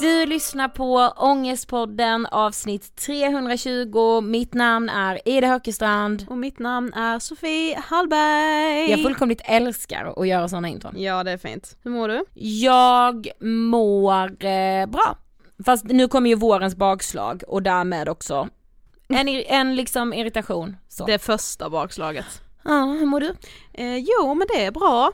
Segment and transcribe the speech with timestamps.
[0.00, 4.20] Du lyssnar på Ångestpodden avsnitt 320.
[4.20, 6.26] Mitt namn är Ida Höckestrand.
[6.30, 8.90] Och mitt namn är Sofie Hallberg.
[8.90, 10.94] Jag fullkomligt älskar att göra sådana intron.
[10.96, 11.76] Ja det är fint.
[11.82, 12.24] Hur mår du?
[12.34, 15.18] Jag mår eh, bra.
[15.64, 18.48] Fast nu kommer ju vårens bakslag och därmed också
[19.08, 20.76] en, en liksom irritation.
[20.88, 21.06] Så.
[21.06, 22.42] Det första bakslaget.
[22.64, 23.34] Ja, hur mår du?
[23.72, 25.12] Eh, jo men det är bra.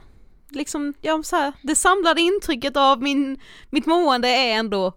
[0.53, 4.93] Liksom, ja, så här, det samlade intrycket av min, mitt mående är ändå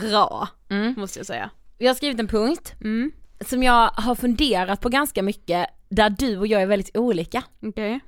[0.00, 0.94] bra, Mm.
[0.96, 1.50] måste jag säga.
[1.78, 3.10] Jag har skrivit en punkt Mm.
[3.48, 7.42] som jag har funderat på ganska mycket där du och jag är väldigt olika.
[7.62, 8.00] Okej.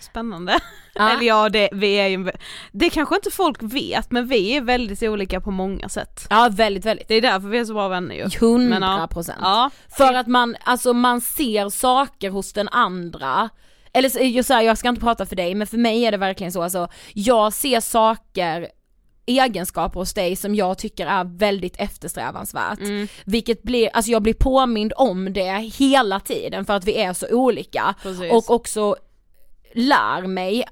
[0.00, 0.58] Spännande.
[0.94, 1.10] Ja.
[1.10, 2.30] Eller ja, det, vi är ju,
[2.72, 6.26] det kanske inte folk vet, men vi är väldigt olika på många sätt.
[6.30, 7.08] Ja väldigt väldigt.
[7.08, 8.22] Det är därför vi är så bra vänner ju.
[8.22, 9.08] Men Hundra ja.
[9.10, 9.38] procent.
[9.42, 13.48] Ja, För att man, alltså man ser saker hos den andra
[13.92, 16.10] eller så, jag, så här, jag ska inte prata för dig men för mig är
[16.10, 18.68] det verkligen så alltså, jag ser saker
[19.26, 22.80] egenskaper hos dig som jag tycker är väldigt eftersträvansvärt.
[22.80, 23.08] Mm.
[23.24, 27.26] Vilket blir, alltså jag blir påmind om det hela tiden för att vi är så
[27.30, 27.94] olika.
[28.02, 28.32] Precis.
[28.32, 28.96] Och också
[29.74, 30.64] lär mig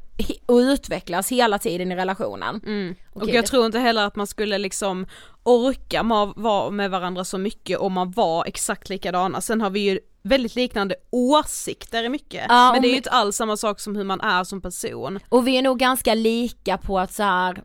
[0.47, 2.61] och utvecklas hela tiden i relationen.
[2.67, 2.95] Mm.
[3.11, 5.07] och Okej, jag tror inte heller att man skulle liksom
[5.43, 6.03] orka
[6.37, 9.41] vara med varandra så mycket om man var exakt likadana.
[9.41, 12.45] Sen har vi ju väldigt liknande åsikter i mycket.
[12.49, 15.19] Ja, men det är ju inte alls samma sak som hur man är som person.
[15.29, 17.63] Och vi är nog ganska lika på att så här,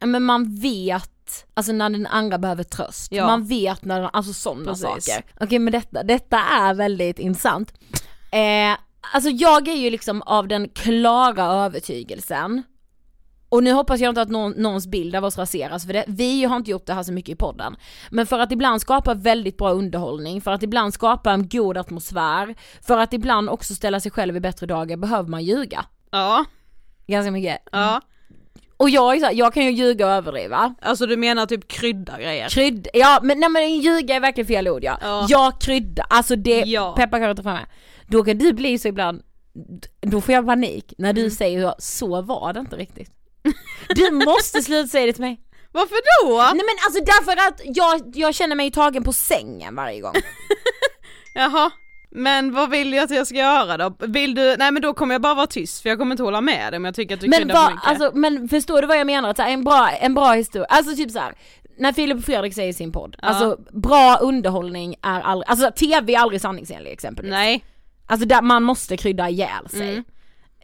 [0.00, 3.12] men man vet, alltså när den andra behöver tröst.
[3.12, 3.26] Ja.
[3.26, 5.24] Man vet när, den- alltså sådana saker.
[5.40, 7.72] Okej men detta, detta är väldigt intressant.
[8.32, 8.76] Eh,
[9.14, 12.62] alltså jag är ju liksom av den klara övertygelsen
[13.48, 16.44] och nu hoppas jag inte att någon, någons bild av oss raseras för det, vi
[16.44, 17.76] har inte gjort det här så mycket i podden.
[18.10, 22.54] Men för att ibland skapa väldigt bra underhållning, för att ibland skapa en god atmosfär,
[22.82, 25.84] för att ibland också ställa sig själv i bättre dagar behöver man ljuga.
[26.10, 26.44] Ja,
[27.06, 27.58] Ganska mycket.
[27.72, 28.00] ja.
[28.78, 30.74] Och jag är så här, jag kan ju ljuga och överdriva.
[30.82, 32.48] Alltså du menar typ krydda grejer?
[32.48, 34.98] Krydd, ja men nej men ljuga är verkligen fel ord ja.
[35.02, 35.26] Ja.
[35.28, 36.94] Jag krydda, alltså det, Ja.
[36.96, 37.66] pepparkakor framme.
[38.06, 39.22] Då kan du bli så ibland,
[40.00, 41.22] då får jag panik när Mm.
[41.24, 43.10] du säger så var det inte riktigt.
[43.88, 45.40] Du måste sluta säga det till mig.
[45.72, 46.36] Varför då?
[46.36, 50.14] Nej men alltså därför att jag, jag känner mig tagen på sängen varje gång.
[51.34, 51.70] Jaha.
[52.10, 53.96] Men vad vill du att jag ska göra då?
[54.06, 56.40] Vill du, nej men då kommer jag bara vara tyst för jag kommer inte hålla
[56.40, 57.88] med dig om jag tycker att du Men, kryddar för mycket.
[57.88, 59.28] alltså, men förstår du vad jag menar?
[59.30, 61.34] Att så här, en, bra, en bra historia, alltså typ så här.
[61.78, 63.28] när Filip och Fredrik säger i sin podd, Ja.
[63.28, 67.30] alltså bra underhållning är aldrig, alltså tv är aldrig sanningsenlig exempelvis.
[67.30, 67.64] Nej.
[68.06, 70.04] Alltså där man måste krydda ihjäl sig.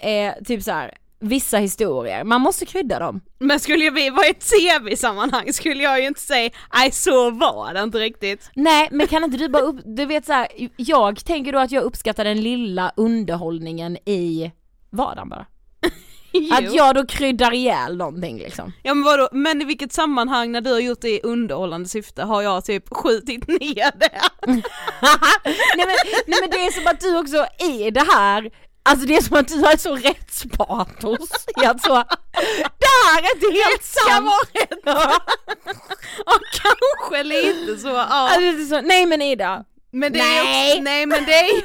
[0.03, 0.35] Mm.
[0.37, 0.95] Eh, typ så här.
[1.23, 3.21] Vissa historier, man måste krydda dem.
[3.39, 7.75] Men skulle vi vara i ett tv-sammanhang skulle jag ju inte säga nej så var
[7.75, 8.51] det inte riktigt.
[8.55, 11.71] Nej men kan inte du bara upp, du vet så här, jag tänker då att
[11.71, 14.53] jag uppskattar den lilla underhållningen i
[14.91, 15.47] vardagen bara.
[16.53, 18.73] Att jag då kryddar ihjäl någonting liksom.
[18.83, 22.23] Ja men vadå, men i vilket sammanhang när du har gjort det i underhållande syfte
[22.23, 24.21] har jag typ skjutit ner det?
[24.47, 24.63] nej,
[25.77, 28.51] men, nej men det är som att du också i det här,
[28.83, 31.31] alltså det är som att du har ett så rättspatos
[31.63, 31.95] i att så,
[32.79, 34.27] det här är inte helt Ska sant.
[34.27, 34.81] vara rätt.
[36.27, 38.05] Ja kanske lite så, ja.
[38.05, 40.71] Alltså, så, nej men Ida, Men det Nej.
[40.71, 41.63] är också, nej men det är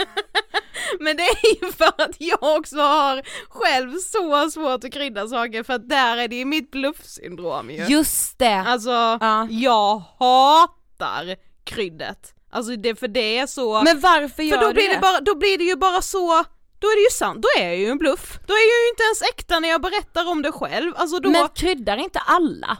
[1.00, 5.62] Men det är ju för att jag också har själv så svårt att krydda saker
[5.62, 7.84] för att där är det ju mitt bluffsyndrom ju.
[7.86, 8.54] just det.
[8.66, 8.90] Alltså,
[9.20, 9.46] Ja.
[9.50, 12.34] jag hatar kryddet.
[12.50, 14.94] Alltså det, för det är så, Men varför gör för då du blir det?
[14.94, 16.44] det bara, då blir det ju bara så
[16.78, 18.38] då är det ju sant, då är jag ju en bluff.
[18.46, 20.92] Då är jag ju inte ens äkta när jag berättar om det själv.
[20.96, 22.78] Alltså då, Men kryddar inte alla?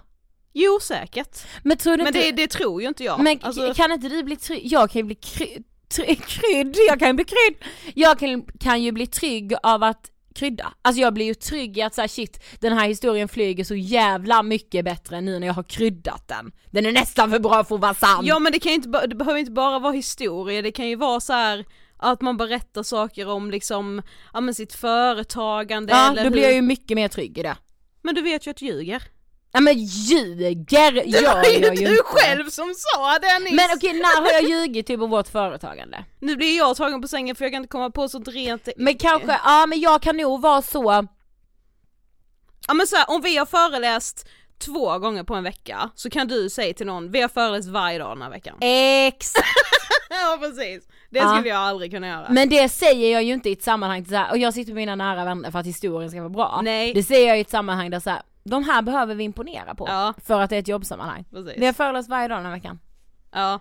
[0.52, 1.38] jo säkert.
[1.62, 2.30] Men tror du Men inte...
[2.30, 3.20] det, det tror ju inte jag.
[3.20, 4.60] Men alltså, kan inte du bli trygg?
[4.64, 5.58] Jag kan ju bli kry...
[5.88, 6.14] Try...
[6.26, 7.64] krydd, jag kan ju bli krydd.
[7.94, 10.72] Jag kan, kan ju bli trygg av att krydda.
[10.82, 14.42] Alltså jag blir ju trygg i att säga shit, den här historien flyger så jävla
[14.42, 16.52] mycket bättre nu när jag har kryddat den.
[16.70, 18.26] Den är nästan för bra för att vara sann.
[18.26, 20.96] Ja men det kan ju inte, det behöver inte bara vara historia, det kan ju
[20.96, 21.64] vara så här
[21.96, 26.48] att man berättar saker om liksom, ja men sitt företagande ja eller då blir hur...
[26.48, 27.56] jag ju mycket mer trygg i det.
[28.02, 29.02] Men du vet ju att du ljuger.
[29.52, 30.50] Ja men ljuger
[31.06, 31.70] gör jag ju inte.
[31.84, 33.52] du själv som sa det nyss!
[33.52, 36.04] Men okej, när har jag ljugit typ om vårt företagande?
[36.18, 38.68] Nu blir jag tagen på sängen för jag kan inte komma på sånt rent...
[38.76, 41.06] Men kanske, ja men jag kan nog vara så,
[42.68, 44.28] Ja men så här, om vi har föreläst
[44.58, 47.98] två gånger på en vecka så kan du säga till någon, vi har föreläst varje
[47.98, 48.56] dag den här veckan.
[48.60, 49.46] exakt.
[50.10, 51.34] ja precis, det Ja.
[51.34, 52.26] skulle jag aldrig kunna göra.
[52.30, 54.82] Men det säger jag ju inte i ett sammanhang så här, och jag sitter med
[54.82, 56.60] mina nära vänner för att historien ska vara bra.
[56.64, 56.94] Nej.
[56.94, 59.88] Det säger jag i ett sammanhang där så här, de här behöver vi imponera på.
[59.88, 60.14] Ja.
[60.26, 61.24] För att det är ett jobbsammanhang.
[61.30, 61.54] Precis.
[61.56, 62.78] Vi har föreläst varje dag den här veckan.
[63.32, 63.60] Ja.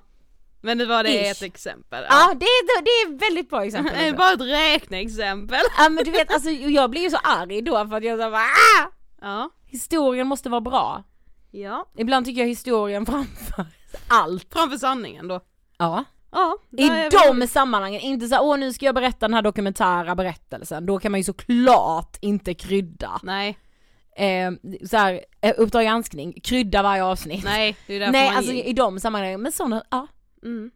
[0.62, 1.32] Men det var det Ish.
[1.32, 2.06] ett exempel.
[2.10, 3.94] Ja, det, är, det är ett väldigt bra exempel.
[3.98, 5.60] Det är bara ett räkneexempel.
[5.78, 8.30] Ja men du vet, alltså jag blir ju så arg då för att jag så
[8.32, 8.92] bara, ah!
[9.22, 9.50] Ja.
[9.66, 11.04] Historien måste vara bra.
[11.52, 11.86] Ja.
[11.98, 13.66] Ibland tycker jag historien framför
[14.08, 14.54] allt.
[14.54, 15.40] Framför sanningen då.
[15.78, 16.04] Ja.
[16.32, 16.58] Ja.
[16.78, 17.40] I är vi.
[17.40, 21.00] de sammanhangen, inte så här, åh nu ska jag berätta den här dokumentära berättelsen, då
[21.00, 23.20] kan man ju såklart inte krydda.
[23.24, 23.58] Nej,
[24.20, 24.52] Eh,
[24.88, 25.22] så här,
[25.58, 27.44] Uppdrag granskning, krydda varje avsnitt.
[27.44, 30.08] nej det är Nej man alltså i de sammanhangen, men sådana, ja.
[30.44, 30.72] Mm.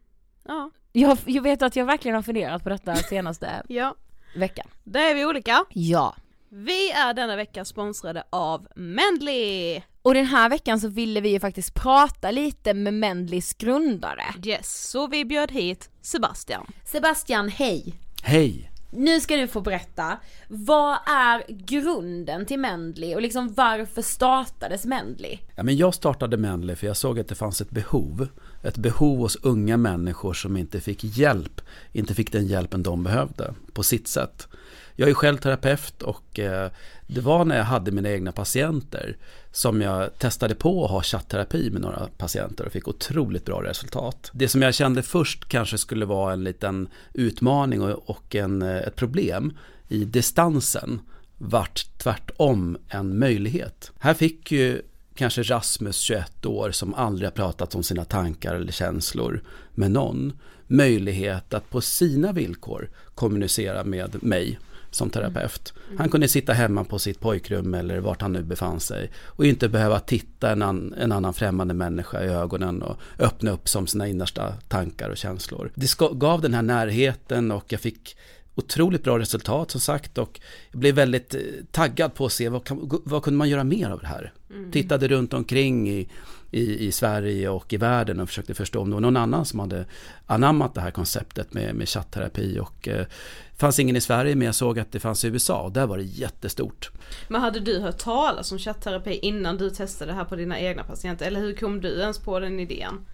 [0.48, 0.70] Ja.
[0.92, 3.94] Jag, jag vet att jag verkligen har funderat på detta senaste Ja.
[4.36, 4.66] veckan.
[4.84, 5.64] Där är vi olika.
[5.70, 6.16] Ja.
[6.48, 9.80] Vi är denna vecka sponsrade av Mendley.
[10.02, 14.24] Och den här veckan så ville vi ju faktiskt prata lite med Mendlys grundare.
[14.44, 16.66] Yes, så vi bjöd hit Sebastian.
[16.84, 17.94] Sebastian, hej!
[18.22, 18.70] Hej!
[18.96, 25.38] Nu ska du få berätta, vad är grunden till Mendley och liksom varför startades Mendley?
[25.56, 28.28] Ja, men jag startade Mendley för jag såg att det fanns ett behov.
[28.62, 31.60] Ett behov hos unga människor som inte fick hjälp,
[31.92, 34.48] inte fick den hjälpen de behövde på sitt sätt.
[34.96, 36.70] Jag är själv terapeut och eh,
[37.06, 39.16] det var när jag hade mina egna patienter
[39.52, 44.30] som jag testade på att ha chattterapi med några patienter och fick otroligt bra resultat.
[44.32, 48.96] Det som jag kände först kanske skulle vara en liten utmaning och, en, eh, ett
[48.96, 49.58] problem
[49.88, 51.00] i distansen
[51.38, 53.92] vart tvärtom en möjlighet.
[53.98, 54.82] Här fick ju
[55.14, 59.42] kanske Rasmus, 21 år, som aldrig har pratat om sina tankar eller känslor
[59.74, 60.32] med någon,
[60.66, 64.58] möjlighet att på sina villkor kommunicera med mig
[64.94, 65.72] som terapeut.
[65.98, 69.68] Han kunde sitta hemma på sitt pojkrum eller vart han nu befann sig och inte
[69.68, 74.08] behöva titta en, an, en annan främmande människa i ögonen och öppna upp som sina
[74.08, 75.70] innersta tankar och känslor.
[75.74, 78.16] Det gav den här närheten och jag fick
[78.54, 82.64] otroligt bra resultat som sagt och jag blev väldigt eh, taggad på att se vad,
[82.64, 84.32] kan, vad kunde man göra mer av det här.
[84.72, 86.08] Tittade runt omkring i,
[86.54, 89.58] i, i Sverige och i världen och försökte förstå om det var någon annan som
[89.58, 89.84] hade
[90.26, 93.06] anammat det här konceptet med, med chattterapi och eh,
[93.50, 95.86] det fanns ingen i Sverige men jag såg att det fanns i USA och där
[95.86, 96.90] var det jättestort.
[97.28, 100.84] Men hade du hört talas om chattterapi innan du testade det här på dina egna
[100.84, 101.26] patienter?
[101.26, 103.06] Eller hur kom du ens på den idén?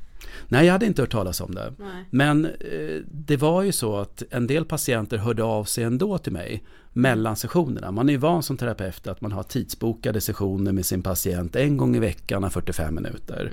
[0.49, 1.73] Nej, jag hade inte hört talas om det.
[1.79, 2.05] Nej.
[2.11, 6.33] Men eh, det var ju så att en del patienter hörde av sig ändå till
[6.33, 7.91] mig mellan sessionerna.
[7.91, 11.77] Man är ju van som terapeut att man har tidsbokade sessioner med sin patient en
[11.77, 13.53] gång i veckan av 45 minuter.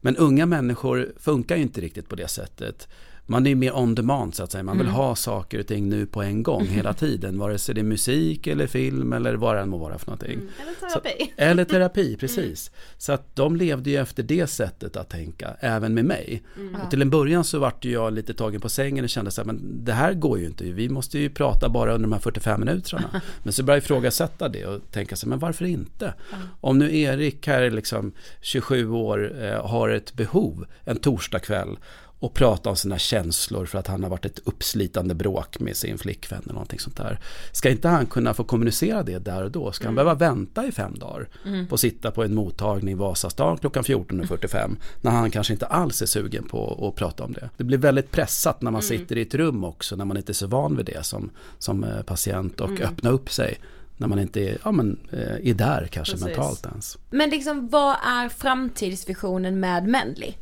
[0.00, 2.88] Men unga människor funkar ju inte riktigt på det sättet.
[3.30, 4.62] Man är mer on demand så att säga.
[4.62, 7.38] Man vill ha saker och ting nu på en gång hela tiden.
[7.38, 10.40] Vare sig det är musik eller film eller vad det än må vara för någonting.
[10.62, 11.32] Eller Så, terapi?
[11.36, 12.70] eller terapi, precis.
[12.98, 16.42] Så att de levde ju efter det sättet att tänka, även med mig.
[16.84, 19.46] Och till en början så vart jag lite tagen på sängen och kände så här,
[19.46, 22.60] men det här går ju inte, vi måste ju prata bara under de här 45
[22.60, 23.20] minuterna.
[23.42, 26.14] Men så började jag ifrågasätta det och tänka så här, men varför inte?
[26.60, 31.78] Om nu Erik här är liksom 27 år, eh, har ett behov en torsdagkväll
[32.20, 35.98] och prata om sina känslor för att han har varit ett uppslitande bråk med sin
[35.98, 37.18] flickvän eller någonting sånt där.
[37.52, 39.72] Ska inte han kunna få kommunicera det där och då?
[39.72, 41.28] Ska han behöva vänta i fem dagar
[41.68, 46.02] på att sitta på en mottagning i Vasastan klockan 14.45 när han kanske inte alls
[46.02, 47.50] är sugen på att prata om det?
[47.56, 50.34] Det blir väldigt pressat när man sitter i ett rum också när man inte är
[50.34, 53.58] så van vid det som, som eh, patient och öppna upp sig
[53.96, 56.26] när man inte är, ja, men, eh, är där kanske Precis.
[56.26, 56.98] mentalt ens.
[57.10, 60.34] Men liksom vad är framtidsvisionen med Mendley?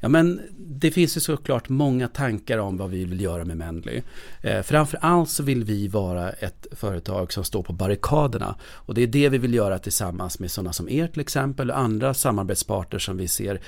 [0.00, 4.02] Ja, men det finns ju såklart många tankar om vad vi vill göra med Mendley.
[4.42, 8.54] Eh, framför allt så vill vi vara ett företag som står på barrikaderna.
[8.62, 11.78] Och det är det vi vill göra tillsammans med sådana som er till exempel och
[11.78, 13.60] andra samarbetspartner som vi ser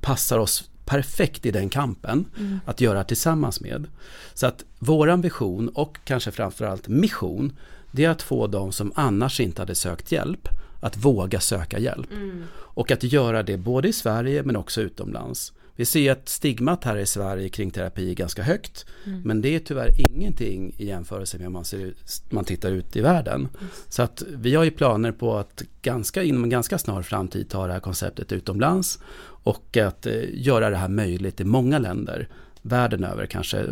[0.00, 2.24] passar oss perfekt i den kampen
[2.64, 3.86] att göra tillsammans med.
[4.34, 7.52] Så att våran vision och kanske framförallt mission
[7.90, 10.48] det är att få de som annars inte hade sökt hjälp
[10.80, 12.08] att våga söka hjälp.
[12.50, 15.52] Och att göra det både i Sverige men också utomlands.
[15.78, 18.86] Vi ser att stigmat här i Sverige kring terapi är ganska högt.
[19.24, 21.94] Men det är tyvärr ingenting i jämförelse med om man, ser,
[22.30, 23.48] man tittar ut i världen.
[23.88, 27.66] Så att vi har ju planer på att ganska, inom en ganska snar framtid ta
[27.66, 28.98] det här konceptet utomlands.
[29.42, 32.28] Och att eh, göra det här möjligt i många länder.
[32.62, 33.66] Världen över kanske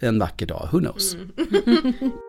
[0.00, 1.16] en vacker dag, who knows.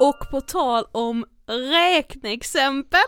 [0.00, 3.00] Och på tal om räkneexempel,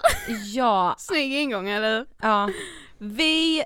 [0.54, 2.06] Ja, snygg ingång eller hur?
[2.22, 2.50] ja.
[2.98, 3.62] Vi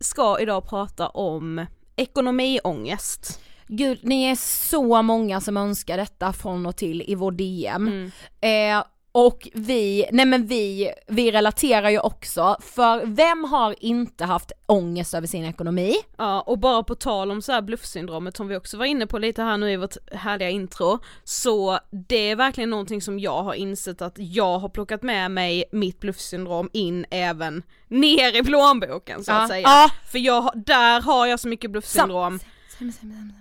[0.00, 3.40] ska idag prata om ekonomiångest.
[3.66, 8.10] Gud, ni är så många som önskar detta från och till i vår DM.
[8.40, 8.84] Eh,
[9.16, 15.14] och vi, nej men vi, vi relaterar ju också, för vem har inte haft ångest
[15.14, 15.94] över sin ekonomi?
[16.16, 19.18] Ja, och bara på tal om så här bluffsyndromet som vi också var inne på
[19.18, 21.78] lite här nu i vårt härliga intro, så
[22.08, 26.00] det är verkligen någonting som jag har insett att jag har plockat med mig mitt
[26.00, 29.48] bluffsyndrom in även ner i plånboken så att Ja.
[29.48, 29.62] säga.
[29.68, 29.90] Ja.
[30.12, 32.40] För jag, där har jag så mycket bluffsyndrom.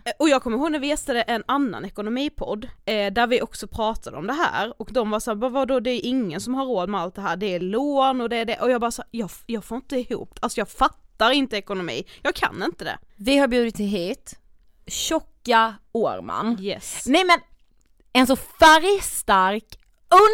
[0.05, 3.67] Eh, Och jag kommer ihåg när vi gästade en annan ekonomipodd, eh, där vi också
[3.67, 6.65] pratade om det här, och de var såhär, "Vad- vadå det är ingen som har
[6.65, 8.91] råd med allt det här, det är lån och det är det, och jag bara
[8.91, 12.97] så, jag, jag får inte ihop, alltså jag fattar inte ekonomi, jag kan inte det.
[13.15, 14.39] Vi har bjudit hit
[14.87, 16.57] Tjocka Årman.
[16.61, 17.03] Yes.
[17.07, 17.37] Nej men,
[18.13, 19.79] en så färgstark,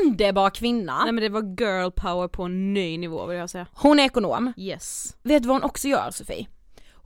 [0.04, 1.04] underbar kvinna.
[1.04, 3.66] Nej men det var girl power på en ny nivå vill jag säga.
[3.74, 4.54] Hon är ekonom.
[4.58, 5.16] Yes.
[5.24, 6.48] Vet du vad hon också gör Sofie?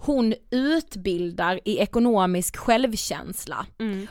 [0.06, 3.66] Hon utbildar i ekonomisk självkänsla.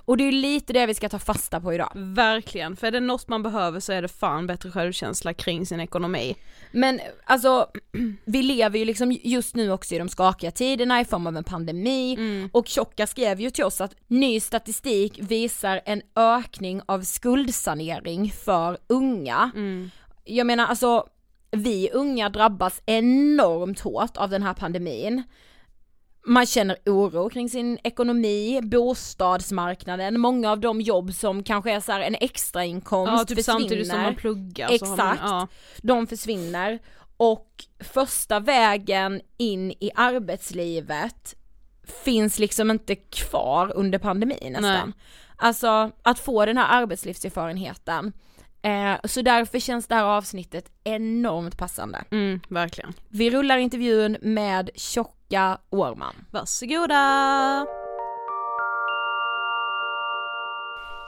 [0.05, 1.93] Och det är lite det vi ska ta fasta på idag.
[1.95, 5.81] Verkligen, för är det något man behöver så är det fan bättre självkänsla kring sin
[5.81, 6.37] ekonomi.
[6.73, 7.67] Men alltså,
[8.25, 11.45] vi lever ju liksom just nu också i de skakiga tiderna i form av en
[11.45, 12.17] pandemi
[12.53, 18.79] och Tjocka skrev ju till oss att ny statistik visar en ökning av skuldsanering för
[18.87, 19.51] unga.
[20.25, 21.07] Jag menar alltså,
[21.51, 25.23] vi unga drabbas enormt hårt av den här pandemin.
[26.26, 31.93] Man känner oro kring sin ekonomi, bostadsmarknaden, många av de jobb som kanske är så
[31.93, 33.61] en extrainkomst Ja, typ försvinner.
[33.61, 35.23] samtidigt som man pluggar så har man, Exakt.
[35.31, 35.49] ja.
[35.83, 36.79] De försvinner
[37.17, 37.49] och
[37.81, 41.35] första vägen in i arbetslivet
[42.05, 44.62] finns liksom inte kvar under pandemin nästan.
[44.88, 44.93] Nej.
[45.37, 48.12] Alltså att få den här arbetslivserfarenheten.
[48.62, 52.04] Eh, så därför känns det här avsnittet enormt passande.
[52.11, 52.92] Mm, verkligen.
[53.09, 56.14] Vi rullar intervjun med Tjocka Årman.
[56.31, 57.67] Varsågoda!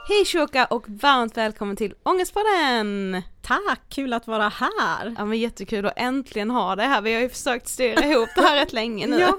[0.07, 3.21] Hej Shoka och varmt välkommen till Ångestpodden!
[3.41, 5.15] Tack, kul att vara här.
[5.17, 8.41] Ja men jättekul att äntligen ha det här, vi har ju försökt styra ihop det
[8.41, 9.19] här rätt länge nu.
[9.19, 9.37] Ja.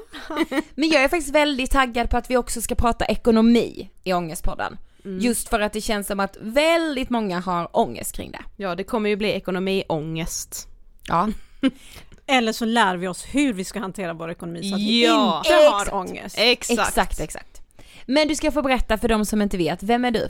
[0.74, 4.76] Men jag är faktiskt väldigt taggad på att vi också ska prata ekonomi i Ångestpodden.
[5.20, 8.42] Just för att det känns som att väldigt många har ångest kring det.
[8.56, 10.68] ja det kommer ju bli ekonomiångest.
[11.08, 11.28] Ja.
[12.26, 14.86] Eller så lär vi oss hur vi ska hantera vår ekonomi så att Ja.
[14.86, 15.92] vi inte har Exakt.
[15.92, 16.36] ångest.
[16.38, 16.80] Exakt!
[16.88, 17.60] Exakt, exakt.
[18.06, 20.28] Men du ska få berätta för de som inte vet, vem är du?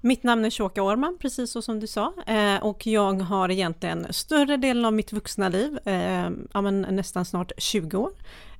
[0.00, 2.12] Mitt namn är Shoka Årman, precis så som du sa.
[2.26, 7.24] Eh, och jag har egentligen större delen av mitt vuxna liv, eh, ja, men nästan
[7.24, 8.10] snart 20 år,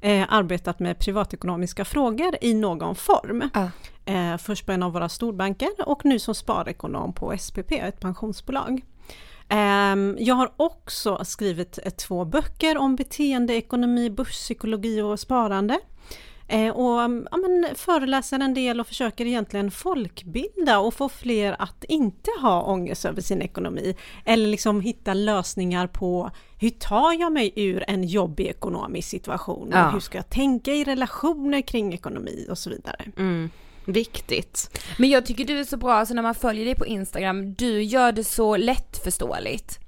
[0.01, 3.51] eh, arbetat med privatekonomiska frågor i någon form.
[3.55, 3.71] Ja.
[4.11, 8.81] Eh, först på en av våra storbanker och nu som sparekonom på SPP, ett pensionsbolag.
[9.49, 15.81] Ehm, Jag har också skrivit eh, två böcker om beteendeekonomi, börspsykologi och sparande.
[16.49, 21.57] Eh, Och mm, ja, men, föreläser en del och försöker egentligen folkbilda och få fler
[21.59, 23.97] att inte ha ångest över sin ekonomi.
[24.25, 29.71] Eller liksom hitta lösningar på hur tar jag mig ur en jobbig ekonomisk situation?
[29.73, 29.91] Ja.
[29.91, 33.05] Hur ska jag tänka i relationer kring ekonomi och så vidare.
[33.17, 33.51] Mm.
[33.85, 34.81] Viktigt.
[34.99, 37.83] Men jag tycker du är så bra, alltså när man följer dig på Instagram, du
[37.83, 39.79] gör det så lättförståeligt.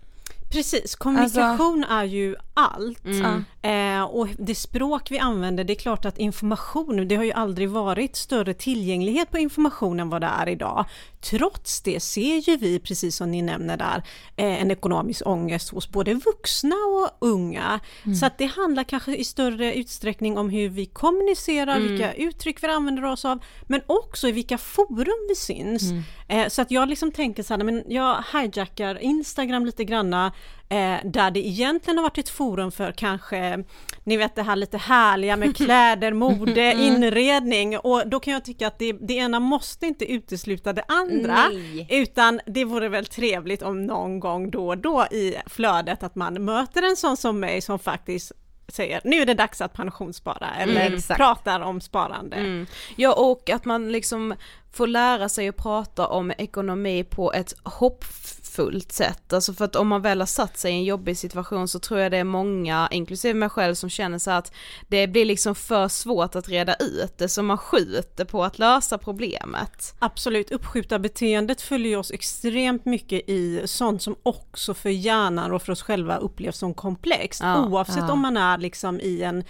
[0.52, 3.05] Precis, kommunikation är ju allt.
[3.05, 3.44] Mm.
[3.62, 7.70] Eh, och det språk vi använder, det är klart att information, det har ju aldrig
[7.70, 10.85] varit större tillgänglighet på information än vad det är idag.
[11.30, 14.02] Trots det ser ju vi, precis som ni nämner där,
[14.37, 17.80] eh, en ekonomisk ångest hos både vuxna och unga.
[18.20, 22.66] Så att det handlar kanske i större utsträckning om hur vi kommunicerar, vilka uttryck vi
[22.66, 25.82] använder oss av, men också i vilka forum vi syns.
[26.28, 30.32] Eh, så att jag liksom tänker så här, men jag hijackar Instagram lite granna,
[30.72, 33.64] eh, där det egentligen har varit ett forum för kanske,
[34.04, 38.66] ni vet det här lite härliga med kläder, mode, inredning och då kan jag tycka
[38.66, 41.87] att det, det ena måste inte utesluta det andra, Nej.
[41.90, 46.44] utan det vore väl trevligt om någon gång då och då i flödet att man
[46.44, 48.32] möter en sån som mig som faktiskt
[48.68, 52.37] säger nu är det dags att pensionsspara eller Mm, pratar om sparande.
[52.37, 52.66] Mm.
[52.96, 54.35] Ja och att man liksom
[54.72, 59.32] får lära sig att prata om ekonomi på ett hoppfullt sätt.
[59.32, 62.00] Alltså för att om man väl har satt sig i en jobbig situation så tror
[62.00, 64.52] jag det är många, inklusive mig själv, som känner så att
[64.88, 68.98] det blir liksom för svårt att reda ut det så man skjuter på att lösa
[68.98, 69.94] problemet.
[69.98, 75.72] Absolut, uppskjuta beteendet följer oss extremt mycket i sånt som också för hjärnan och för
[75.72, 77.40] oss själva upplevs som komplext.
[77.42, 78.12] Ja, oavsett ja.
[78.12, 79.44] om man är liksom i en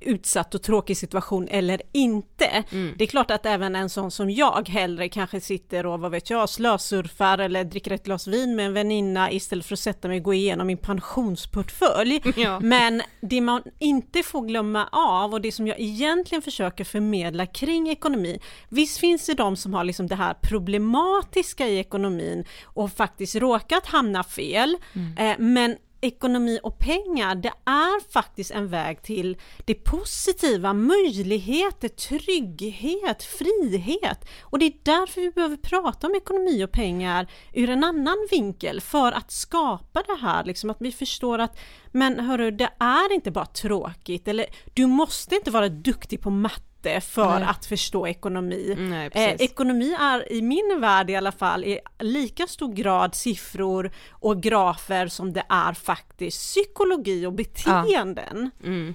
[0.00, 2.64] utsatt och tråkig situation eller inte.
[2.70, 2.94] Mm.
[2.98, 6.30] Det är klart att även en sån som jag hellre kanske sitter och vad vet
[6.30, 10.18] jag, slösurfar eller dricker ett glas vin med en väninna istället för att sätta mig
[10.18, 12.22] och gå igenom min pensionsportfölj.
[12.36, 12.60] Ja.
[12.60, 17.88] Men det man inte får glömma av och det som jag egentligen försöker förmedla kring
[17.88, 23.34] ekonomi, visst finns det de som har liksom det här problematiska i ekonomin och faktiskt
[23.34, 25.18] råkat hamna fel, mm.
[25.18, 33.22] eh, men ekonomi och pengar, det är faktiskt en väg till det positiva, möjligheter, trygghet,
[33.22, 34.28] frihet.
[34.42, 38.80] Och det är därför vi behöver prata om ekonomi och pengar ur en annan vinkel
[38.80, 41.58] för att skapa det här, liksom att vi förstår att
[41.92, 46.73] men hörru, det är inte bara tråkigt eller du måste inte vara duktig på matte
[46.86, 47.48] inte för Nej.
[47.48, 48.74] att förstå ekonomi.
[48.78, 53.90] Nej, eh, ekonomi är i min värld i alla fall i lika stor grad siffror
[54.10, 58.50] och grafer som det är faktiskt psykologi och beteenden.
[58.58, 58.66] Ja.
[58.66, 58.94] Mm.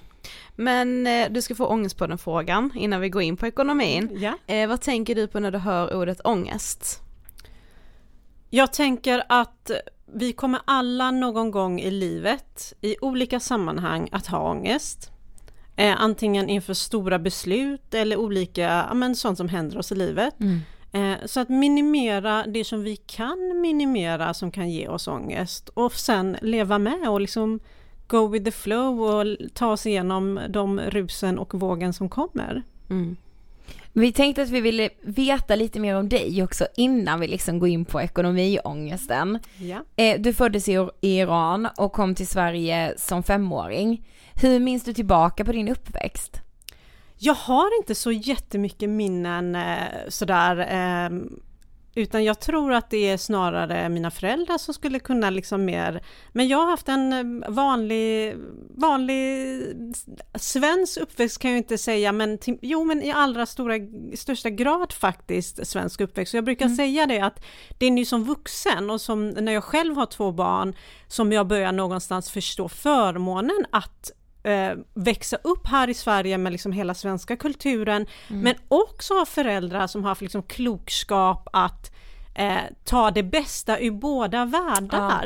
[0.55, 4.09] Men eh, du ska få ångest på den frågan innan vi går in på ekonomin.
[4.21, 4.53] Ja.
[4.53, 7.01] Eh, vad tänker du på när du hör ordet ångest?
[8.49, 9.71] Jag tänker att
[10.13, 15.11] vi kommer alla någon gång i livet i olika sammanhang att ha ångest.
[15.79, 20.35] Eh, antingen inför stora beslut eller olika, ja men sånt som händer oss i livet.
[20.39, 20.61] Mm.
[20.91, 25.93] Eh, så att minimera det som vi kan minimera som kan ge oss ångest och
[25.93, 27.59] sen leva med och liksom
[28.07, 32.63] go with the flow och ta oss igenom de rusen och vågen som kommer.
[32.89, 33.17] Mm.
[33.93, 37.69] Vi tänkte att vi ville veta lite mer om dig också innan vi liksom går
[37.69, 39.39] in på ekonomiångesten.
[39.57, 39.83] Ja.
[39.95, 44.07] Eh, du föddes i Iran och kom till Sverige som femåring.
[44.41, 46.41] Hur minns du tillbaka på din uppväxt?
[47.17, 49.77] Jag har inte så jättemycket minnen eh,
[50.07, 51.09] sådär eh,
[51.95, 56.03] utan jag tror att det är snarare mina föräldrar som skulle kunna liksom mer...
[56.31, 58.35] Men jag har haft en eh, vanlig,
[58.69, 59.59] vanlig
[60.35, 63.73] svensk uppväxt kan jag inte säga, men till, jo men i allra stora,
[64.15, 66.31] största grad faktiskt svensk uppväxt.
[66.31, 66.77] Så jag brukar mm.
[66.77, 67.45] säga det att
[67.77, 70.75] det är nu som vuxen och som när jag själv har två barn
[71.07, 74.11] som jag börjar någonstans förstå förmånen att
[74.43, 78.41] eh, växa upp här i Sverige med liksom hela svenska kulturen, mm.
[78.41, 81.91] men också ha föräldrar som har liksom klokskap att
[82.35, 85.25] eh, ta det bästa ur båda världar.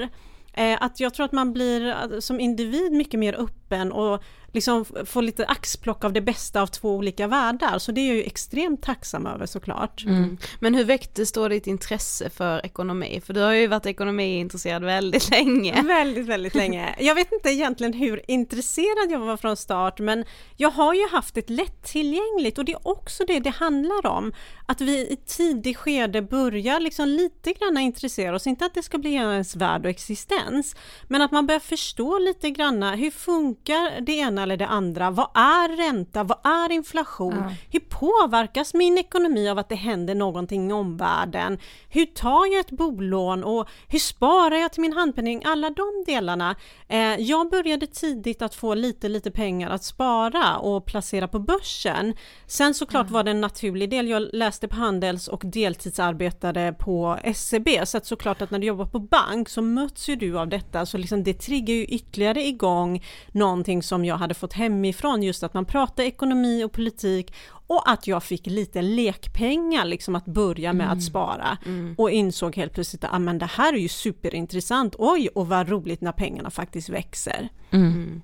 [0.54, 0.64] Ja.
[0.64, 4.86] Eh, att jag tror att man blir eh, som individ mycket mer öppen och liksom
[5.06, 7.80] få lite axplock av det bästa av två olika världar.
[7.80, 10.04] Så det är jag ju extremt tacksam över såklart.
[10.06, 10.38] Mm.
[10.60, 13.22] Men hur väcktes då ditt intresse för ekonomi?
[13.26, 15.82] För du har ju varit ekonomiintresserad väldigt länge.
[15.84, 16.96] Väldigt, väldigt länge.
[17.00, 20.26] Jag vet inte egentligen hur intresserad jag var från start men
[20.58, 24.34] jag har ju haft ett lättillgängligt och det är också det det handlar om.
[24.66, 28.98] Att vi i tidig skede börjar liksom lite grann intressera oss, inte att det ska
[28.98, 30.76] bli ens värld och existens,
[31.08, 35.12] men att man börjar förstå lite granna hur funkar det ena eller det andra.
[35.12, 36.24] Vad är ränta?
[36.24, 37.36] Vad är inflation?
[37.36, 37.56] Ja.
[37.72, 41.58] Hur påverkas min ekonomi av att det händer någonting i omvärlden?
[41.90, 45.42] Hur tar jag ett bolån och hur sparar jag till min handpenning?
[45.46, 46.56] Alla de delarna.
[46.88, 52.14] Eh, jag började tidigt att få lite, lite pengar att spara och placera på börsen.
[52.48, 53.14] Sen såklart ja.
[53.14, 54.08] var det en naturlig del.
[54.08, 58.86] Jag läste på Handels och deltidsarbetade på SEB så att såklart att när du jobbar
[58.86, 63.04] på bank så möts ju du av detta så liksom det triggar ju ytterligare igång
[63.32, 67.34] någonting som jag hade hade fått hemifrån, just att man pratar ekonomi och politik
[67.68, 70.98] och att jag fick lite lekpengar liksom att börja med mm.
[70.98, 71.96] att spara mm.
[71.98, 75.70] och insåg helt plötsligt att ah, men det här är ju superintressant, oj och vad
[75.70, 77.50] roligt när pengarna faktiskt växer.
[77.72, 77.88] Mm.
[77.88, 78.22] mm.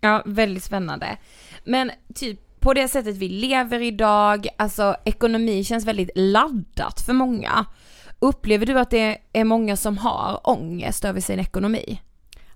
[0.00, 1.18] Ja, väldigt spännande.
[1.64, 7.64] Men typ på det sättet vi lever idag, alltså ekonomi känns väldigt laddat för många.
[8.18, 12.00] Upplever du att det är många som har ångest över sin ekonomi?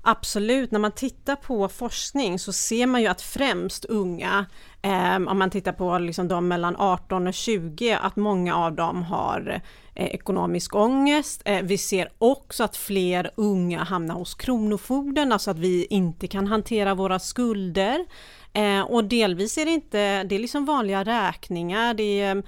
[0.04, 4.46] Absolut, när man tittar på forskning så ser man ju att främst unga,
[4.82, 9.02] eh, om man tittar på liksom de mellan 18 och 20, att många av dem
[9.02, 9.62] har
[9.94, 11.42] eh, ekonomisk ångest.
[11.44, 16.46] Eh, vi ser också att fler unga hamnar hos Kronofogden, alltså att vi inte kan
[16.46, 18.06] hantera våra skulder.
[18.52, 22.42] Eh, och delvis är det inte, det är liksom vanliga räkningar, det är,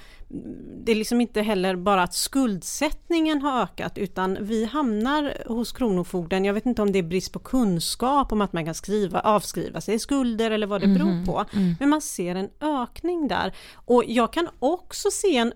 [0.85, 6.45] det är liksom inte heller bara att skuldsättningen har ökat utan vi hamnar hos Kronofogden,
[6.45, 9.81] jag vet inte om det är brist på kunskap om att man kan skriva, avskriva
[9.81, 11.45] sig skulder eller vad det beror mhm, på.
[11.53, 11.75] Mm.
[11.81, 13.55] Men man ser en ökning där.
[13.75, 15.53] Och jag kan också se en,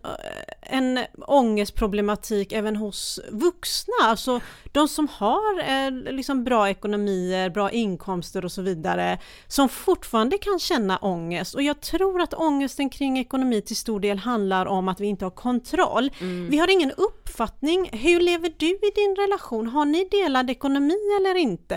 [0.63, 4.41] en ångestproblematik även hos vuxna, alltså
[4.73, 10.59] de som har eh, liksom bra ekonomier, bra inkomster och så vidare, som fortfarande kan
[10.59, 11.55] känna ångest.
[11.55, 15.25] Och jag tror att ångesten kring ekonomi till stor del handlar om att vi inte
[15.25, 16.11] har kontroll.
[16.21, 16.51] Mm.
[16.51, 17.91] Vi har ingen upp uppfattning.
[17.93, 19.67] Hur lever du i din relation?
[19.67, 21.77] Har ni delad ekonomi eller inte?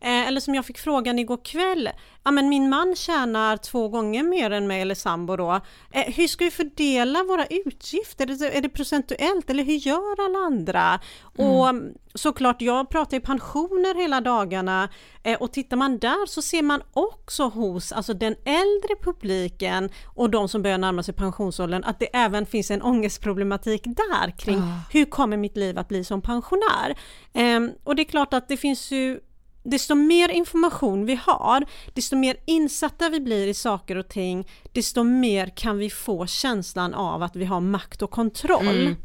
[0.00, 1.88] Eh, eller som jag fick frågan igår kväll,
[2.24, 5.60] ja men min man tjänar två gånger mer än mig eller sambo då.
[5.90, 8.30] Eh, hur ska vi fördela våra utgifter?
[8.30, 11.00] Är det, är det procentuellt eller hur gör alla andra?
[11.38, 11.50] Mm.
[11.50, 11.74] Och
[12.14, 14.88] såklart, jag pratar ju pensioner hela dagarna
[15.22, 20.30] eh, och tittar man där så ser man också hos alltså den äldre publiken och
[20.30, 24.78] de som börjar närma sig pensionsåldern att det även finns en ångestproblematik där kring oh.
[24.90, 26.98] hur kommer mitt liv att bli som pensionär?
[27.32, 29.20] Eh, och det är klart att det finns ju
[29.64, 35.02] desto mer information vi har, desto mer insatta vi blir i saker och ting, desto
[35.02, 38.68] mer kan vi få känslan av att vi har makt och kontroll.
[38.68, 38.96] Mm.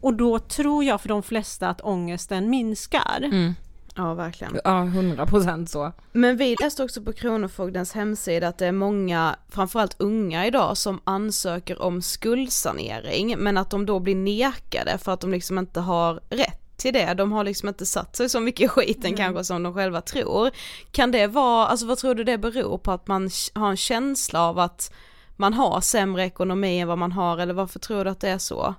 [0.00, 3.20] Och då tror jag för de flesta att ångesten minskar.
[3.22, 3.54] Mm.
[3.96, 4.58] Ja verkligen.
[4.64, 5.92] Ja, hundra procent så.
[6.12, 11.00] Men vi läste också på Kronofogdens hemsida att det är många, framförallt unga idag, som
[11.04, 16.20] ansöker om skuldsanering men att de då blir nekade för att de liksom inte har
[16.30, 19.16] rätt till det, de har liksom inte satt sig så mycket i skiten mm.
[19.16, 20.50] kanske som de själva tror.
[20.90, 24.42] Kan det vara, alltså vad tror du det beror på att man har en känsla
[24.42, 24.92] av att
[25.36, 28.38] man har sämre ekonomi än vad man har eller varför tror du att det är
[28.38, 28.74] så?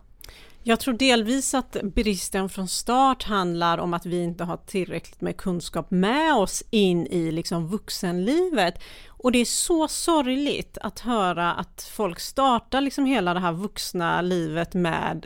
[0.64, 5.38] Jag tror delvis att bristen från start handlar om att vi inte har tillräckligt med
[5.38, 8.84] kunskap med oss in i liksom vuxenlivet.
[9.08, 14.22] Och det är så sorgligt att höra att folk startar liksom hela det här vuxna
[14.22, 15.26] livet med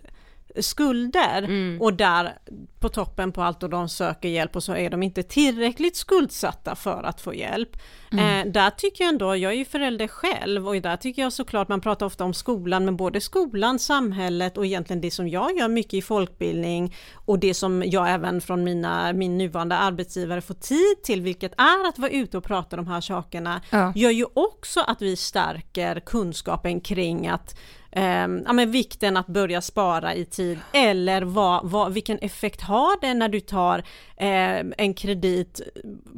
[0.60, 1.82] skulder mm.
[1.82, 2.38] och där
[2.80, 6.76] på toppen på allt och de söker hjälp och så är de inte tillräckligt skuldsatta
[6.76, 7.78] för att få hjälp.
[8.12, 8.48] Mm.
[8.48, 11.68] Eh, där tycker jag ändå, jag är ju förälder själv och där tycker jag såklart,
[11.68, 15.68] man pratar ofta om skolan, men både skolan, samhället och egentligen det som jag gör
[15.68, 21.04] mycket i folkbildning och det som jag även från mina, min nuvarande arbetsgivare får tid
[21.04, 23.94] till, vilket är att vara ute och prata de här sakerna, ja.
[23.96, 27.56] gör ju också att vi stärker kunskapen kring att
[27.92, 33.02] eh, ja, men vikten att börja spara i tid eller vad, vad, vilken effekt har
[33.02, 33.80] det när du tar
[34.18, 35.62] eh, en kredit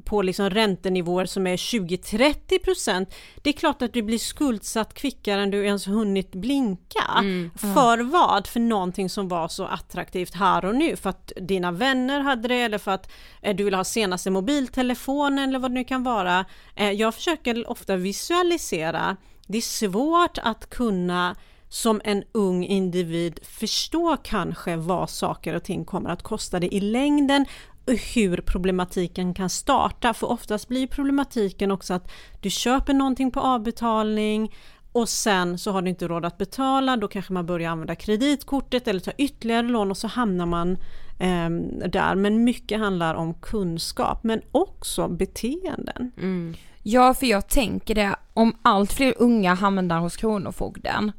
[0.05, 3.07] på liksom räntenivåer som är 20-30%
[3.41, 7.05] Det är klart att du blir skuldsatt kvickare än du ens hunnit blinka.
[7.19, 7.51] Mm.
[7.55, 8.47] För vad?
[8.47, 10.95] För någonting som var så attraktivt här och nu.
[10.95, 15.49] För att dina vänner hade det eller för att eh, du vill ha senaste mobiltelefonen
[15.49, 16.45] eller vad det nu kan vara.
[16.75, 21.35] Eh, jag försöker ofta visualisera det är svårt att kunna
[21.73, 26.79] som en ung individ förstå kanske vad saker och ting kommer att kosta dig i
[26.79, 27.45] längden
[27.85, 30.13] och hur problematiken kan starta.
[30.13, 34.55] För oftast blir problematiken också att du köper någonting på avbetalning
[34.91, 38.87] och sen så har du inte råd att betala, då kanske man börjar använda kreditkortet
[38.87, 40.71] eller ta ytterligare lån och så hamnar man
[41.19, 41.49] eh,
[41.89, 42.15] där.
[42.15, 46.11] Men mycket handlar om kunskap men också beteenden.
[46.17, 46.55] Mm.
[46.83, 51.11] Ja, för jag tänker det, om allt fler unga hamnar hos Kronofogden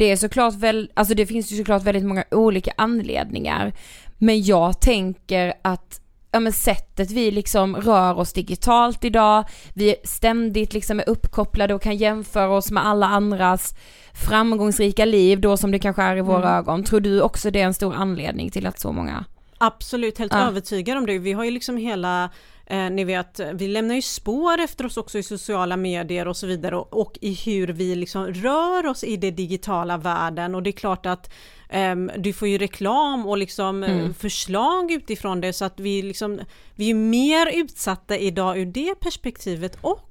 [0.00, 3.72] det är såklart väl, alltså det finns ju såklart väldigt många olika anledningar.
[4.18, 6.00] Men jag tänker att
[6.32, 11.82] ja men sättet vi liksom rör oss digitalt idag, vi ständigt liksom är uppkopplade och
[11.82, 13.74] kan jämföra oss med alla andras
[14.14, 16.58] framgångsrika liv då som det kanske är i våra mm.
[16.58, 16.84] ögon.
[16.84, 19.24] Tror du också det är en stor anledning till att så många
[19.58, 20.48] Absolut, helt ja.
[20.48, 21.18] övertygad om det.
[21.18, 22.30] Vi har ju liksom hela
[22.70, 26.46] Eh, ni vet, vi lämnar ju spår efter oss också i sociala medier och så
[26.46, 30.70] vidare och, och i hur vi liksom rör oss i den digitala världen och det
[30.70, 31.32] är klart att
[31.72, 34.14] Um, du får ju reklam och liksom eh, mm.
[34.14, 36.40] förslag utifrån det så att vi liksom
[36.74, 40.09] vi är mer utsatta idag ur det perspektivet också.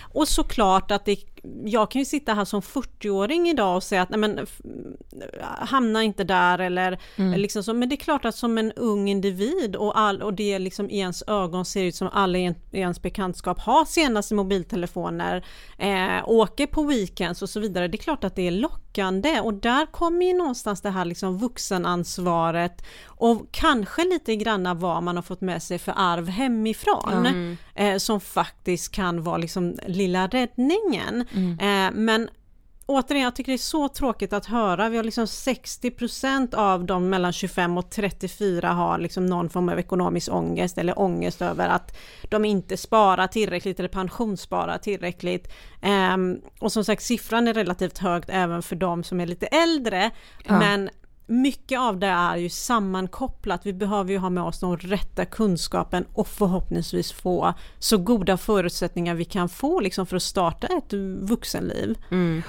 [0.00, 1.16] Och såklart att det,
[1.64, 4.46] jag kan ju sitta här som 40-åring idag och säga att nej men
[5.58, 7.40] hamna inte där eller mm.
[7.40, 10.58] liksom så, men det är klart att som en ung individ och, all, och det
[10.58, 15.44] liksom i ens ögon ser ut som alla i ens bekantskap har senaste mobiltelefoner,
[15.78, 17.88] eh, åker på weekends och så vidare.
[17.88, 21.38] Det är klart att det är lockande och där kommer ju någonstans det här liksom
[21.38, 27.56] vuxenansvaret och kanske lite granna vad man har fått med sig för arv hemifrån mm.
[27.74, 31.24] eh, som faktiskt kan vara liksom lilla räddningen.
[31.34, 31.58] Mm.
[31.58, 32.28] Eh, men
[32.86, 34.88] återigen, jag tycker det är så tråkigt att höra.
[34.88, 39.78] Vi har liksom 60% av de mellan 25 och 34 har liksom någon form av
[39.78, 45.52] ekonomisk ångest eller ångest över att de inte sparar tillräckligt eller pensionssparar tillräckligt.
[46.14, 50.10] Um, och som sagt siffran är relativt högt även för de som är lite äldre.
[50.44, 50.58] Ja.
[50.58, 50.90] Men
[51.26, 53.66] mycket av det är ju sammankopplat.
[53.66, 59.14] Vi behöver ju ha med oss den rätta kunskapen och förhoppningsvis få så goda förutsättningar
[59.14, 61.98] vi kan få liksom för att starta ett vuxenliv.
[62.10, 62.42] Mm.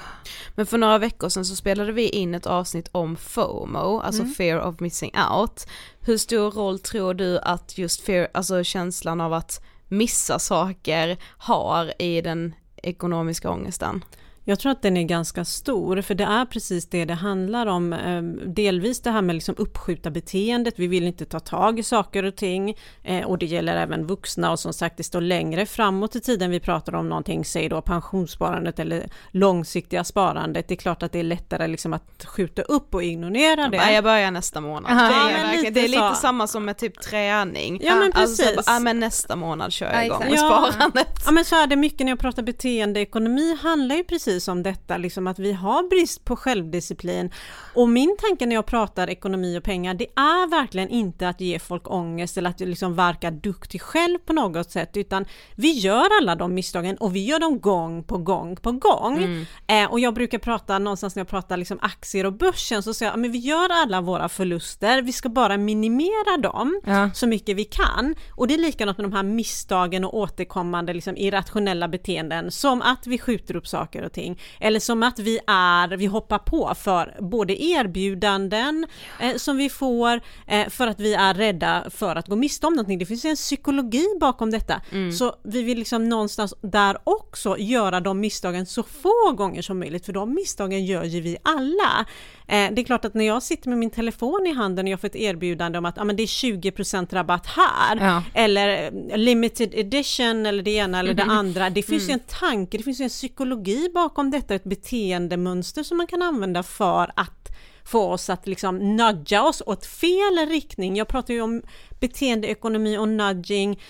[0.54, 4.34] Men för några veckor sedan så spelade vi in ett avsnitt om FOMO, alltså mm.
[4.34, 5.66] fear of missing out.
[6.00, 12.02] Hur stor roll tror du att just fear, alltså känslan av att missa saker har
[12.02, 14.04] i den ekonomiska ångesten?
[14.48, 17.92] Jag tror att den är ganska stor, för det är precis det det handlar om.
[17.92, 22.22] Ehm, delvis det här med liksom uppskjuta beteendet, vi vill inte ta tag i saker
[22.22, 22.74] och ting.
[23.04, 26.50] Eh, och det gäller även vuxna och som sagt det står längre framåt i tiden
[26.50, 30.68] vi pratar om någonting, säg då pensionssparandet eller långsiktiga sparandet.
[30.68, 33.92] Det är klart att det är lättare liksom att skjuta upp och ignorera det.
[33.92, 34.92] Jag börjar nästa månad.
[34.92, 36.14] Aha, det, är, lite det är lite så.
[36.14, 37.80] samma som med typ träning.
[37.82, 38.66] Ja, men Alltså, så precis.
[38.66, 40.36] bara, ja men nästa månad kör jag Ja, igång Ja.
[40.36, 41.08] sparandet.
[41.26, 44.96] Ja men så är det mycket när jag pratar beteendeekonomi handlar ju precis om detta,
[44.96, 47.30] liksom att vi har brist på självdisciplin.
[47.74, 51.58] Och min tanke när jag pratar ekonomi och pengar, det är verkligen inte att ge
[51.58, 55.24] folk ångest eller att liksom verka duktig själv på något sätt, utan
[55.54, 59.46] vi gör alla de misstagen och vi gör dem gång på gång på gång.
[59.66, 63.12] Eh, och jag brukar prata någonstans när jag pratar liksom aktier och börsen så säger
[63.12, 67.10] jag, men vi gör alla våra förluster, vi ska bara minimera dem Ja.
[67.14, 68.14] så mycket vi kan.
[68.30, 73.06] Och det är likadant med de här misstagen och återkommande liksom, irrationella beteenden som att
[73.06, 74.27] vi skjuter upp saker och ting
[74.60, 78.86] eller som att vi är, vi hoppar på för både erbjudanden
[79.20, 82.72] eh, som vi får eh, för att vi är rädda för att gå miste om
[82.72, 82.98] någonting.
[82.98, 84.80] Det finns en psykologi bakom detta.
[85.18, 90.06] Så vi vill liksom någonstans där också göra de misstagen så få gånger som möjligt
[90.06, 92.06] för de misstagen gör ju vi alla.
[92.48, 95.00] Eh, det är klart att när jag sitter med min telefon i handen och jag
[95.00, 98.22] får ett erbjudande om att ah, men det är 20% rabatt här Ja.
[98.34, 101.70] eller eh, limited edition eller det ena eller det andra.
[101.70, 105.96] Det finns ju en tanke, det finns ju en psykologi bakom detta, ett beteendemönster som
[105.96, 107.48] man kan använda för att
[107.84, 110.96] få oss att liksom nudga oss åt fel riktning.
[110.96, 111.62] Jag pratar ju om
[112.00, 113.80] beteendeekonomi och nudging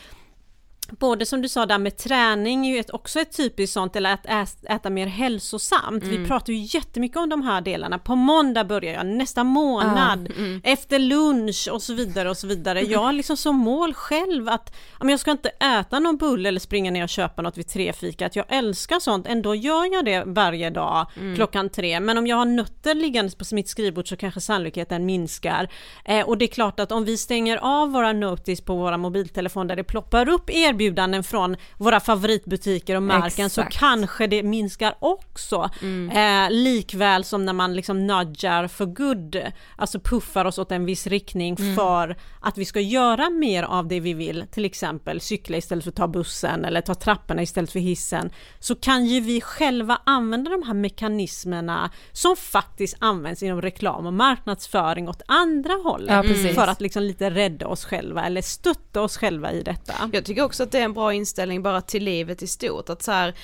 [0.90, 4.12] Både som du sa där med träning är ju ett, också ett typiskt sånt, eller
[4.12, 4.26] att
[4.64, 6.04] äta, mer hälsosamt.
[6.04, 7.98] Vi pratar ju jättemycket om de här delarna.
[7.98, 10.32] På måndag börjar jag, nästa månad,
[10.64, 12.80] efter lunch och så vidare och så vidare.
[12.82, 16.60] Jag har liksom som mål själv att men jag ska inte äta någon bulle eller
[16.60, 18.36] springa ner och köpa något vid trefikat.
[18.36, 22.00] Jag älskar sånt, ändå gör jag det varje dag klockan tre.
[22.00, 25.68] Men om jag har nötter liggandes på mitt skrivbord så kanske sannolikheten minskar.
[26.04, 29.68] Eh, och det är klart att om vi stänger av våra notice på våra mobiltelefoner
[29.68, 33.78] där det ploppar upp erbjudanden från våra favoritbutiker och märken så Exakt.
[33.78, 35.70] kanske det minskar också.
[36.12, 39.36] Eh, likväl som när man liksom nudgar för good,
[39.76, 44.00] alltså puffar oss åt en viss riktning för att vi ska göra mer av det
[44.00, 47.80] vi vill, till exempel cykla istället för att ta bussen eller ta trapporna istället för
[47.80, 54.06] hissen, så kan ju vi själva använda de här mekanismerna som faktiskt används inom reklam
[54.06, 59.02] och marknadsföring åt andra hållet Ja, för att liksom lite rädda oss själva eller stötta
[59.02, 59.94] oss själva i detta.
[60.12, 63.02] Jag tycker också att det är en bra inställning bara till livet i stort, att
[63.02, 63.34] så här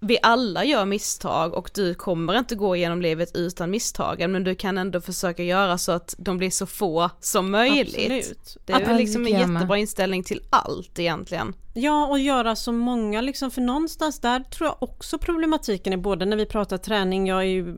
[0.00, 4.54] vi alla gör misstag och du kommer inte gå igenom livet utan misstagen men du
[4.54, 7.94] kan ändå försöka göra så att de blir så få som möjligt.
[7.96, 8.56] Absolut.
[8.64, 11.54] Det är väl liksom en jättebra inställning till allt egentligen.
[11.74, 16.24] Ja, och göra så många liksom, för någonstans där tror jag också problematiken är både
[16.24, 17.76] när vi pratar träning, jag är ju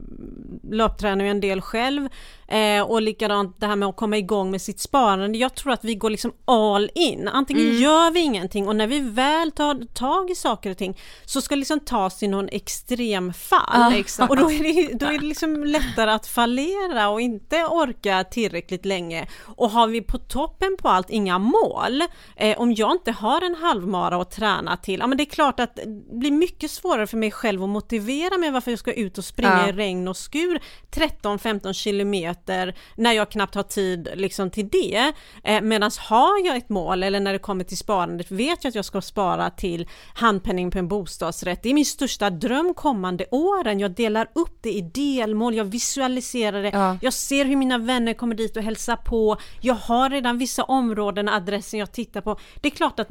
[0.71, 2.09] löptränare en del själv
[2.49, 5.39] eh, och likadant det här med att komma igång med sitt sparande.
[5.39, 7.29] Jag tror att vi går liksom all in.
[7.29, 7.83] Antingen Mm.
[7.83, 11.55] gör vi ingenting och när vi väl tar tag i saker och ting så ska
[11.55, 14.05] det liksom tas till någon extremfall.
[14.19, 14.27] Ja.
[14.29, 18.85] Och då är, det, då är det liksom lättare att fallera och inte orka tillräckligt
[18.87, 19.27] länge.
[19.57, 22.03] Och har vi på toppen på allt inga mål,
[22.37, 25.61] eh, om jag inte har en halvmara att träna till, ja men det är klart
[25.61, 29.19] att det blir mycket svårare för mig själv att motivera mig varför jag ska ut
[29.19, 29.69] och springa Ja.
[29.69, 35.13] i regn och skur 13-15 kilometer när jag knappt har tid liksom till det.
[35.45, 38.75] Eh, Medan har jag ett mål eller när det kommer till sparandet vet jag att
[38.75, 41.63] jag ska spara till handpenning på en bostadsrätt.
[41.63, 43.81] Det är min största dröm kommande åren.
[43.81, 46.97] Jag delar upp det i delmål, jag visualiserar det, Ja.
[47.03, 49.37] jag ser hur mina vänner kommer dit och hälsar på.
[49.61, 52.39] Jag har redan vissa områden och adressen jag tittar på.
[52.61, 53.09] Det är klart att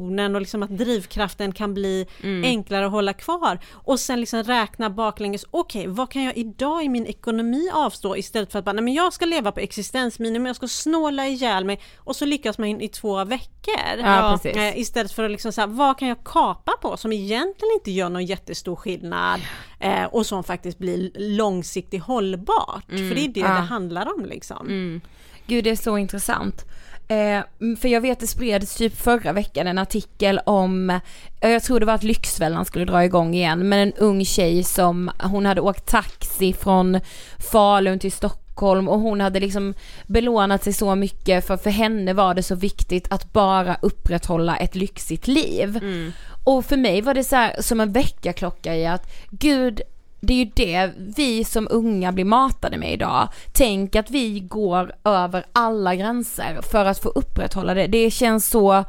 [0.00, 3.58] motivationen och liksom att drivkraften kan bli enklare att hålla kvar.
[3.72, 8.52] Och sen liksom räkna baklänges, okej vad kan jag idag i min ekonomi avstå istället
[8.52, 11.80] för att bara, nej men jag ska leva på existensminimum, jag ska snåla ihjäl mig
[11.96, 13.98] och så lyckas man i två veckor.
[13.98, 14.56] Ja, precis.
[14.56, 18.08] Eh, istället för att liksom säga, vad kan jag kapa på som egentligen inte gör
[18.08, 19.40] någon jättestor skillnad
[19.80, 22.86] eh, och som faktiskt blir långsiktigt hållbart.
[22.88, 23.46] För det är det ja.
[23.46, 25.00] det handlar om liksom.
[25.46, 26.64] Gud det är så intressant.
[27.08, 27.40] Eh,
[27.80, 30.90] för jag vet det spreds typ förra veckan en artikel om,
[31.40, 34.64] eh, jag tror det var att Lyxfällan skulle dra igång igen, men en ung tjej
[34.64, 37.00] som, hon hade åkt taxi från
[37.52, 39.74] Falun till Stockholm och hon hade liksom
[40.06, 44.74] belånat sig så mycket för för henne var det så viktigt att bara upprätthålla ett
[44.74, 45.78] lyxigt liv.
[46.44, 49.80] Och för mig var det så här, som en väckarklocka i att gud
[50.26, 53.28] det är ju det vi som unga blir matade med idag.
[53.52, 57.86] Tänk att vi går över alla gränser för att få upprätthålla det.
[57.86, 58.84] Det känns så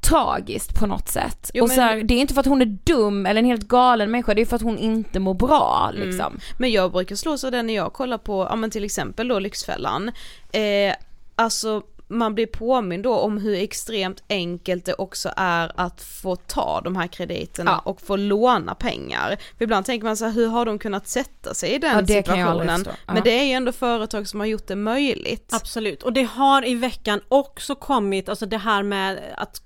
[0.00, 1.50] tragiskt på något sätt.
[1.54, 3.46] Jo, och men- så här, det är inte för att hon är dum eller en
[3.46, 6.26] helt galen människa, det är för att hon inte mår bra liksom.
[6.26, 6.40] Mm.
[6.58, 9.38] Men jag brukar slås av det när jag kollar på, ja men till exempel då
[9.38, 10.10] Lyxfällan.
[10.52, 10.94] Eh,
[11.34, 16.80] alltså man blir påmind då om hur extremt enkelt det också är att få ta
[16.84, 17.90] de här krediterna Ja.
[17.90, 19.36] och få låna pengar.
[19.58, 22.06] För ibland tänker man så här, hur har de kunnat sätta sig i den Ja,
[22.06, 22.84] situationen?
[22.86, 23.12] Ja.
[23.14, 25.52] Men det är ju ändå företag som har gjort det möjligt.
[25.52, 29.62] Absolut, och det har i veckan också kommit, alltså det här med att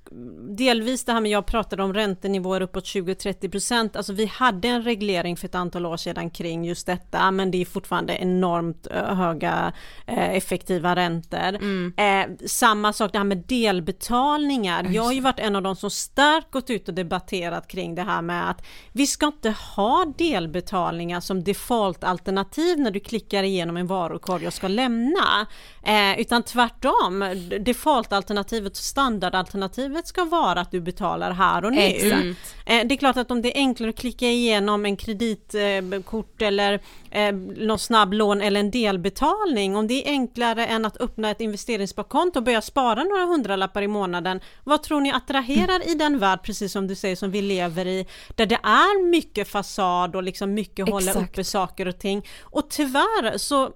[0.57, 5.37] delvis det här med jag pratade om räntenivåer uppåt 20-30%, alltså vi hade en reglering
[5.37, 9.73] för ett antal år sedan kring just detta, men det är fortfarande enormt eh, höga
[10.07, 11.59] eh, effektiva räntor.
[11.97, 15.91] Eh, samma sak det här med delbetalningar, jag har ju varit en av de som
[15.91, 21.21] starkt gått ut och debatterat kring det här med att vi ska inte ha delbetalningar
[21.21, 25.47] som defaultalternativ när du klickar igenom en varukorg och ska lämna.
[25.83, 27.25] Eh, utan tvärtom,
[27.61, 31.81] defaultalternativet, standardalternativet ska vara att du betalar här och nu.
[31.81, 32.57] Exakt.
[32.67, 36.81] Eh, det är klart att om det är enklare att klicka igenom en kreditkort eller
[37.11, 41.41] eh, någon snabb lån eller en delbetalning, om det är enklare än att öppna ett
[41.41, 46.39] investeringssparkonto och börja spara några hundralappar i månaden, vad tror ni attraherar i den värld,
[46.43, 50.55] precis som du säger, som vi lever i, där det är mycket fasad och liksom
[50.55, 51.31] mycket hålla Exakt.
[51.31, 52.27] uppe saker och ting.
[52.41, 53.73] Och tyvärr så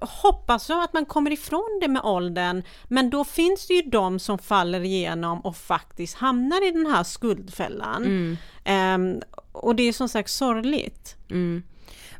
[0.00, 4.18] hoppas jag att man kommer ifrån det med åldern, men då finns det ju de
[4.18, 8.04] som faller igenom och faktiskt hamnar i den här skuldfällan.
[8.64, 9.20] Ehm,
[9.52, 11.16] och det är som sagt sorgligt.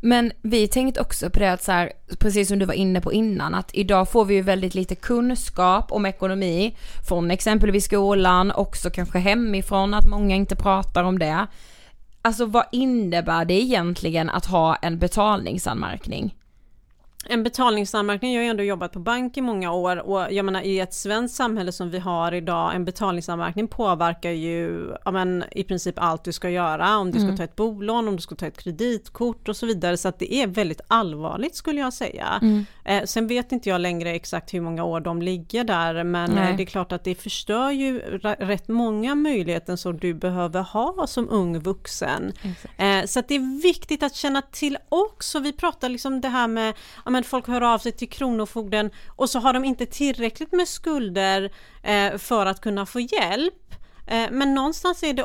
[0.00, 3.12] Men vi tänkte också på det att så här, precis som du var inne på
[3.12, 6.76] innan, att idag får vi ju väldigt lite kunskap om ekonomi
[7.08, 11.46] från exempelvis skolan, också kanske hemifrån, att många inte pratar om det.
[12.22, 16.34] Alltså vad innebär det egentligen att ha en betalningsanmärkning?
[17.28, 20.62] En betalningsanmärkning, jag har ju ändå jobbat på bank i många år och jag menar
[20.62, 25.64] i ett svenskt samhälle som vi har idag, en betalningsanmärkning påverkar ju ja, men, i
[25.64, 28.46] princip allt du ska göra, om du ska ta ett bolån, om du ska ta
[28.46, 32.26] ett kreditkort och så vidare, så att det är väldigt allvarligt skulle jag säga.
[32.86, 36.50] Eh, sen vet inte jag längre exakt hur många år de ligger där, men Nej.
[36.50, 41.06] eh, det är klart att det förstör ju rätt många möjligheter som du behöver ha
[41.06, 42.32] som ung vuxen.
[42.76, 46.74] Eh, så det är viktigt att känna till också, vi pratar liksom det här med,
[47.04, 50.68] ja men folk hör av sig till Kronofogden och så har de inte tillräckligt med
[50.68, 53.74] skulder eh, för att kunna få hjälp.
[54.06, 55.24] Eh, men någonstans är det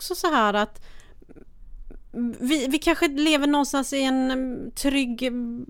[0.00, 0.80] Också så här att
[2.40, 5.66] vi, vi kanske lever någonstans i en mm, trygg mm,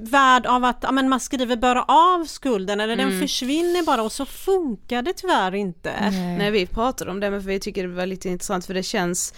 [0.00, 4.12] värld av att ja, men man skriver bara av skulden eller den försvinner bara och
[4.12, 6.10] så funkar det tyvärr inte.
[6.38, 8.82] Nej vi pratade om det men för vi tycker det var lite intressant för det
[8.82, 9.34] känns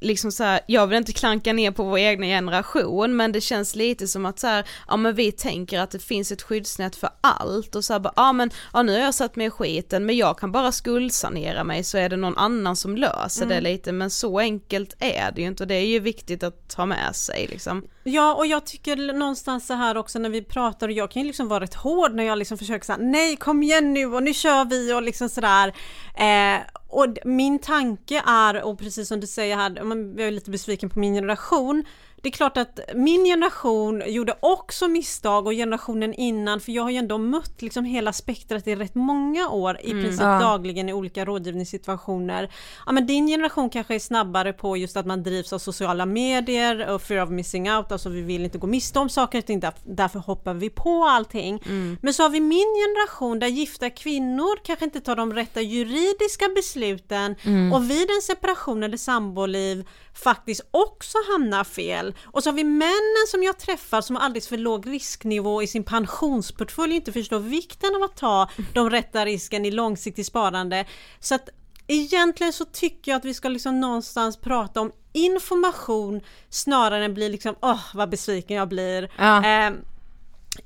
[0.00, 3.74] liksom så här, jag vill inte klanka ner på vår egna generation men det känns
[3.74, 7.10] lite som att så här, ja men vi tänker att det finns ett skyddsnät för
[7.20, 7.74] allt.
[7.74, 10.16] Och så här, bara, ja men ja nu har jag satt mig i skiten men
[10.16, 13.92] jag kan bara skuldsanera mig så är det någon annan som löser det lite.
[13.92, 17.16] Men så enkelt är det ju inte och det är ju viktigt att ta med
[17.16, 17.82] sig liksom.
[18.08, 21.26] Ja och jag tycker någonstans så här också när vi pratar och jag kan ju
[21.26, 24.34] liksom vara rätt hård när jag liksom försöker säga nej kom igen nu och nu
[24.34, 25.72] kör vi och liksom sådär.
[26.14, 29.72] Eh, och min tanke är, och precis som du säger här,
[30.18, 31.84] jag är lite besviken på min generation,
[32.22, 36.90] det är klart att min generation gjorde också misstag och generationen innan, för jag har
[36.90, 40.38] ju ändå mött liksom hela spektrat i rätt många år i princip ja.
[40.40, 42.52] dagligen i olika rådgivningssituationer.
[42.86, 46.88] Ja men din generation kanske är snabbare på just att man drivs av sociala medier
[46.94, 50.18] och fear of missing out, alltså vi vill inte gå miste om saker, där- därför
[50.18, 51.62] hoppar vi på allting.
[52.02, 56.48] Men så har vi min generation där gifta kvinnor kanske inte tar de rätta juridiska
[56.54, 57.34] besluten
[57.74, 62.07] och vid en separation eller samboliv faktiskt också hamnar fel.
[62.24, 65.66] Och så har vi männen som jag träffar som har alldeles för låg risknivå i
[65.66, 70.84] sin pensionsportfölj inte förstår vikten av att ta de rätta risken i långsiktigt sparande.
[71.20, 71.48] Så att
[71.86, 77.28] egentligen så tycker jag att vi ska liksom någonstans prata om information snarare än bli
[77.28, 79.10] liksom åh vad besviken jag blir.
[79.18, 79.44] Ja.
[79.44, 79.74] Ehm,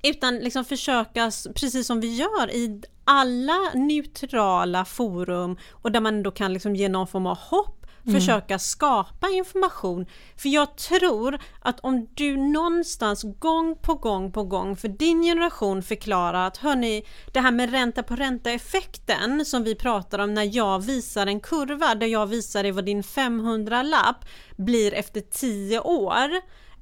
[0.03, 6.31] utan liksom försöka, precis som vi gör i alla neutrala forum och där man ändå
[6.31, 8.21] kan liksom ge någon form av hopp, Mm.
[8.21, 10.07] försöka skapa information.
[10.37, 15.83] För jag tror att om du någonstans gång på gång på gång för din generation
[15.83, 20.57] förklarar att hörni, det här med ränta på ränta effekten som vi pratar om när
[20.57, 24.25] jag visar en kurva där jag visar dig vad din 500-lapp
[24.57, 26.31] blir efter 10 år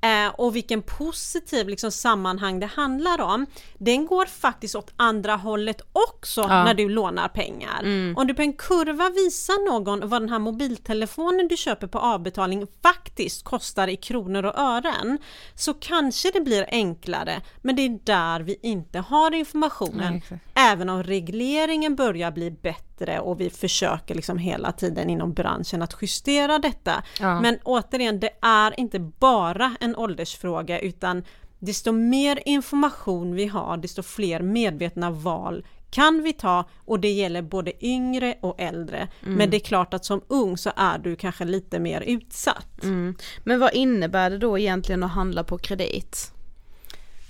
[0.02, 3.46] eh, och vilken positiv liksom, sammanhang det handlar om.
[3.78, 7.82] Den går faktiskt åt andra hållet också när du lånar pengar.
[8.16, 12.66] Om du på en kurva visar någon vad den här mobiltelefonen du köper på avbetalning
[12.82, 15.18] faktiskt kostar i kronor och ören
[15.54, 20.22] så kanske det blir enklare men det är där vi inte har informationen.
[20.30, 20.40] Nej.
[20.54, 22.89] Även om regleringen börjar bli bättre
[23.20, 27.02] och vi försöker liksom hela tiden inom branschen att justera detta.
[27.20, 27.40] Ja.
[27.40, 31.24] Men återigen, det är inte bara en åldersfråga utan
[31.58, 37.42] desto mer information vi har, desto fler medvetna val kan vi ta och det gäller
[37.42, 39.08] både yngre och äldre.
[39.20, 42.82] Men det är klart att som ung så är du kanske lite mer utsatt.
[42.82, 43.16] Mm.
[43.44, 46.32] Men vad innebär det då egentligen att handla på kredit?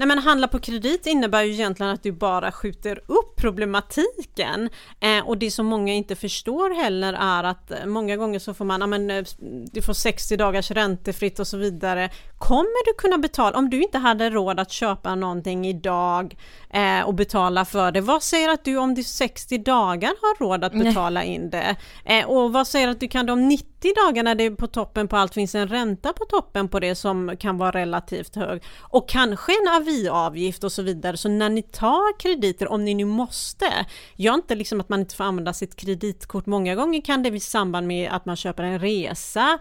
[0.01, 4.69] Nej men handla på kredit innebär ju egentligen att du bara skjuter upp problematiken.
[5.01, 8.65] Eh, och det som många inte förstår heller är att eh, många gånger så får
[8.65, 9.25] man, ja men eh,
[9.73, 12.11] du får 60 dagars räntefritt och så vidare.
[12.39, 16.37] Kommer du kunna betala, om du inte hade råd att köpa någonting idag
[16.71, 20.65] eh, och betala för det, vad säger att du om du 60 dagar har råd
[20.65, 21.77] att betala in det?
[22.05, 24.67] Eh, och vad säger att du kan det om 90 dagar när det är på
[24.67, 28.63] toppen på allt finns en ränta på toppen på det som kan vara relativt hög
[28.81, 31.17] och kanske en aviavgift och så vidare.
[31.17, 35.17] Så när ni tar krediter, om ni nu måste, gör inte liksom att man inte
[35.17, 36.47] får använda sitt kreditkort.
[36.47, 39.59] Många gånger kan det i samband med att man köper en resa,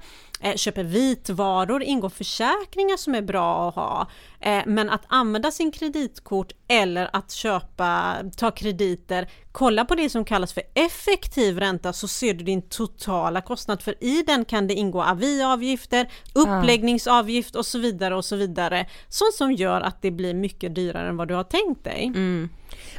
[0.56, 4.08] köper vitvaror, ingår försäkringar som är bra att ha.
[4.40, 10.26] Eh, men att använda sin kreditkort eller att köpa, ta krediter, kolla på det som
[10.26, 14.74] kallas för effektiv ränta så ser du din totala kostnad för i den kan det
[14.74, 18.86] ingå aviavgifter, uppläggningsavgift och så vidare och så vidare.
[19.10, 22.12] Sånt som gör att det blir mycket dyrare än vad du har tänkt dig.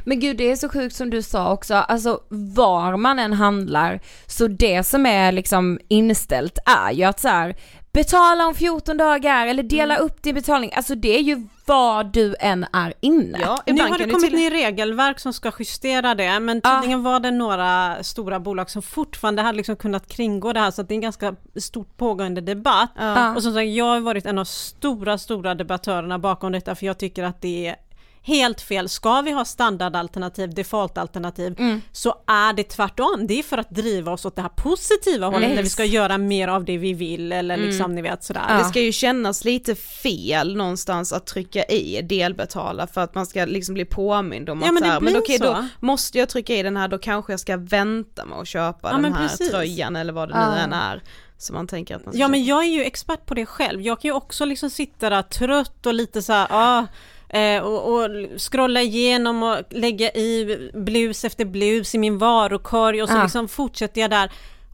[0.03, 3.99] Men gud det är så sjukt som du sa också, alltså var man än handlar,
[4.27, 7.55] så det som är liksom inställt är ju att så här,
[7.91, 12.35] betala om 14 dagar eller dela upp din betalning, alltså det är ju var du
[12.39, 13.39] än är inne.
[13.41, 14.39] Ja, Nu har det kommit till...
[14.39, 19.41] nya regelverk som ska justera det men tydligen var det några stora bolag som fortfarande
[19.41, 22.91] hade liksom kunnat kringgå det här så att det är en ganska stort pågående debatt.
[22.95, 23.35] Ja.
[23.35, 26.97] Och som sagt, jag har varit en av stora, stora debattörerna bakom detta för jag
[26.97, 27.75] tycker att det är
[28.23, 28.89] helt fel.
[28.89, 31.81] Ska vi ha standardalternativ, defaultalternativ, Mm.
[31.91, 33.27] så är det tvärtom.
[33.27, 35.55] Det är för att driva oss åt det här positiva hållet Mm.
[35.55, 38.57] när vi ska göra mer av det vi vill eller liksom ni vet sådär.
[38.57, 43.45] Det ska ju kännas lite fel någonstans att trycka i delbetala för att man ska
[43.45, 45.43] liksom bli påmind om Ja, att men här, men okej så.
[45.43, 48.89] då måste jag trycka i den här då kanske jag ska vänta med att köpa
[48.91, 49.49] Ja, den här precis.
[49.51, 50.51] tröjan eller vad det Ja.
[50.55, 51.01] nu än är.
[51.37, 53.81] Så man tänker att man ska Ja men jag är ju expert på det själv.
[53.81, 56.85] Jag kan ju också liksom sitta där trött och lite så här, ah,
[57.33, 63.09] eh, och, och scrolla igenom och lägga i blus efter blus i min varukorg och
[63.09, 63.23] så Ah.
[63.23, 64.31] liksom fortsätter jag där.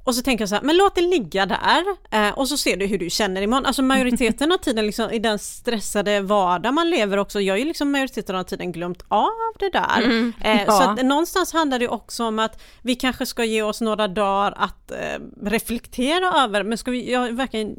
[0.08, 2.78] Och så tänker jag så här, men låt det ligga där eh, och så ser
[2.78, 3.66] du hur du känner imorgon.
[3.66, 7.66] Alltså majoriteten av tiden liksom, i den stressade vardag man lever också, jag har ju
[7.66, 10.02] liksom majoriteten av tiden glömt av det där.
[10.44, 10.92] eh, Så ja.
[10.92, 14.92] att någonstans handlar det också om att vi kanske ska ge oss några dagar att
[14.92, 14.98] eh,
[15.44, 17.76] reflektera över, men ska vi ja, verkligen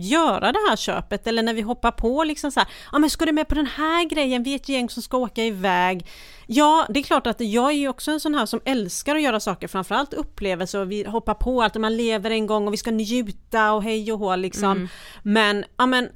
[0.00, 1.26] göra det här köpet?
[1.26, 3.66] Eller när vi hoppar på liksom så här, ja men ska du med på den
[3.66, 6.06] här grejen, vi är ett gäng som ska åka iväg.
[6.46, 9.22] Ja, det är klart att jag är ju också en sån här som älskar att
[9.22, 12.76] göra saker, framförallt upplevelser och vi hoppar på allt man lever en gång och vi
[12.76, 14.88] ska njuta och hej och hå liksom.
[15.22, 16.08] Men, ja men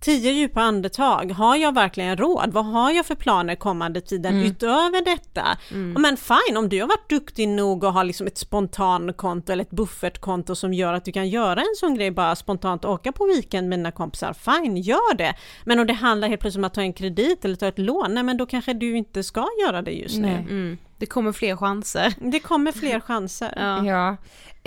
[0.00, 1.32] tio djupa andetag.
[1.32, 2.52] Har jag verkligen råd?
[2.52, 4.46] Vad har jag för planer kommande tiden Mm.
[4.46, 5.58] utöver detta?
[6.00, 9.70] Men fine, om du har varit duktig nog och har liksom ett spontankonto eller ett
[9.70, 13.68] buffertkonto som gör att du kan göra en sån grej, bara spontant åka på weekend
[13.68, 15.34] med dina kompisar, fine, gör det.
[15.64, 18.14] Men om det handlar helt plötsligt om att ta en kredit eller ta ett lån,
[18.14, 20.28] nej men då kanske du inte ska göra det just nu.
[20.28, 20.78] Mm.
[20.98, 22.14] Det kommer fler chanser.
[22.32, 23.52] Det kommer fler chanser.
[23.56, 23.84] Ja.
[23.84, 24.16] Ja,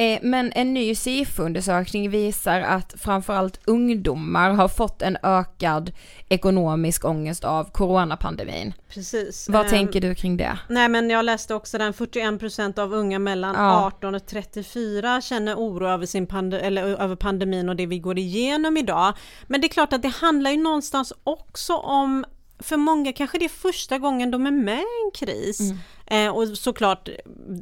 [0.03, 5.91] eh, men en ny SIFO-undersökning visar att framförallt ungdomar har fått en ökad
[6.29, 8.73] ekonomisk ångest av coronapandemin.
[8.89, 9.49] Precis.
[9.49, 10.57] Vad Ehm, tänker du kring det?
[10.69, 13.85] Nej men jag läste också den 41% av unga mellan Ja.
[13.85, 18.17] 18 och 34 känner oro över, sin pande- eller över pandemin och det vi går
[18.17, 19.13] igenom idag.
[19.47, 22.25] Men det är klart att det handlar ju någonstans också om
[22.61, 25.59] för många kanske det är första gången de är med i en kris.
[26.05, 27.09] Eh, och såklart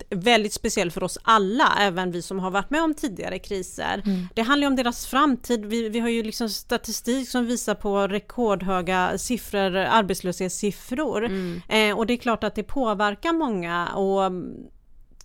[0.10, 4.04] väldigt speciell för oss alla, även vi som har varit med om tidigare kriser.
[4.36, 5.66] Det handlar ju om deras framtid.
[5.66, 11.24] Vi, vi har ju liksom statistik som visar på rekordhöga siffror, arbetslöshetssiffror.
[11.70, 14.54] Eh, och det är klart att det påverkar många och mm,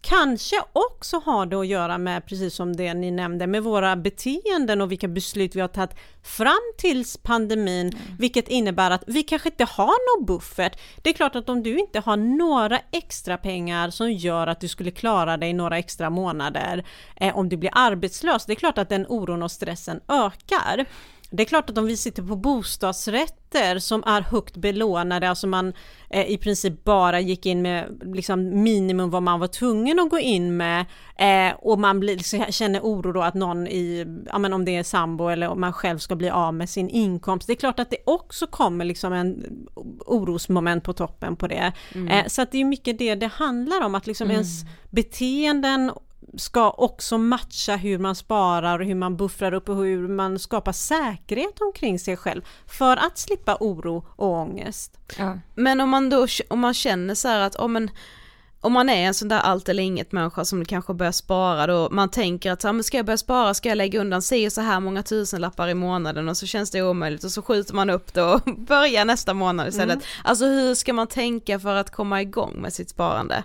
[0.05, 4.81] kanske också har det att göra med, precis som det ni nämnde, med våra beteenden
[4.81, 9.65] och vilka beslut vi har tagit fram tills pandemin, vilket innebär att vi kanske inte
[9.65, 10.81] har någon buffert.
[11.03, 14.69] Det är klart att om du inte har några extra pengar som gör att du
[14.69, 16.85] skulle klara dig några extra månader
[17.17, 20.87] eh, om du blir arbetslös, det är klart att den oron och stressen ökar.
[21.37, 25.73] Det är klart att om vi sitter på bostadsrätter som är högt belånade, alltså man
[26.11, 30.19] eh, i princip bara gick in med liksom minimum vad man var tvungen att gå
[30.19, 34.53] in med eh, och man blir, liksom, känner oro då att någon i, ja men
[34.53, 37.47] om det är sambo eller om man själv ska bli av med sin inkomst.
[37.47, 39.45] Det är klart att det också kommer liksom en
[40.07, 41.73] orosmoment på toppen på det.
[42.11, 45.93] Eh, så att det är mycket det det handlar om, att liksom ens beteenden
[46.37, 50.73] ska också matcha hur man sparar och hur man buffrar upp och hur man skapar
[50.73, 54.99] säkerhet omkring sig själv för att slippa oro och ångest.
[55.19, 55.39] Ja.
[55.55, 57.91] Men om man då, om man känner så här att, om en,
[58.61, 61.89] om man är en sån där allt eller inget människa som kanske börjar spara då,
[61.91, 64.49] man tänker att så här, men ska jag börja spara, ska jag lägga undan si
[64.49, 67.75] och så här många tusenlappar i månaden och så känns det omöjligt och så skjuter
[67.75, 69.99] man upp det och börjar nästa månad istället.
[70.25, 73.45] Alltså hur ska man tänka för att komma igång med sitt sparande?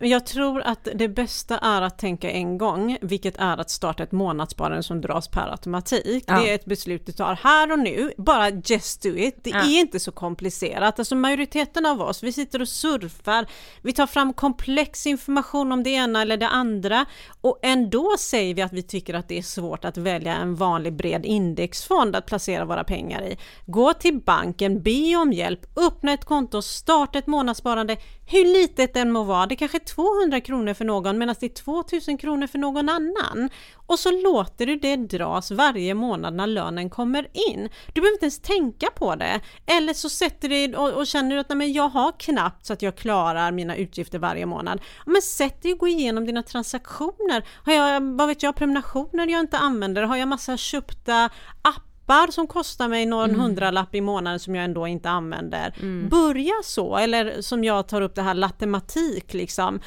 [0.00, 4.12] Jag tror att det bästa är att tänka en gång, vilket är att starta ett
[4.12, 6.24] månadssparande som dras per automatik.
[6.26, 6.40] Ja.
[6.40, 9.44] Det är ett beslut du tar här och nu, bara just do it.
[9.44, 9.62] Det Ja.
[9.62, 10.98] är inte så komplicerat.
[10.98, 13.46] Alltså majoriteten av oss, vi sitter och surfar,
[13.82, 17.06] vi tar fram komplex information om det ena eller det andra
[17.40, 20.92] och ändå säger vi att vi tycker att det är svårt att välja en vanlig
[20.96, 23.38] bred indexfond att placera våra pengar i.
[23.66, 27.96] Gå till banken, be om hjälp, öppna ett konto, starta ett månadssparande,
[28.30, 29.46] hur litet den må vara.
[29.46, 33.50] Det kanske är 200 kronor för någon medan det är 2000 kronor för någon annan.
[33.74, 37.68] Och så låter du det dras varje månad när lönen kommer in.
[37.94, 39.40] Du behöver inte ens tänka på det.
[39.66, 42.72] Eller så sätter du dig och, och känner att nej, men jag har knappt så
[42.72, 44.80] att jag klarar mina utgifter varje månad.
[45.06, 47.44] Men sätt dig och gå igenom dina transaktioner.
[47.64, 50.02] Har jag, vad vet jag, prenumerationer jag inte använder?
[50.02, 51.30] Har jag massa köpta
[51.62, 51.87] appar
[52.30, 55.74] som kostar mig någon hundralapp i månaden som jag ändå inte använder.
[56.08, 59.80] Börja så, eller som jag tar upp det här lattematik liksom.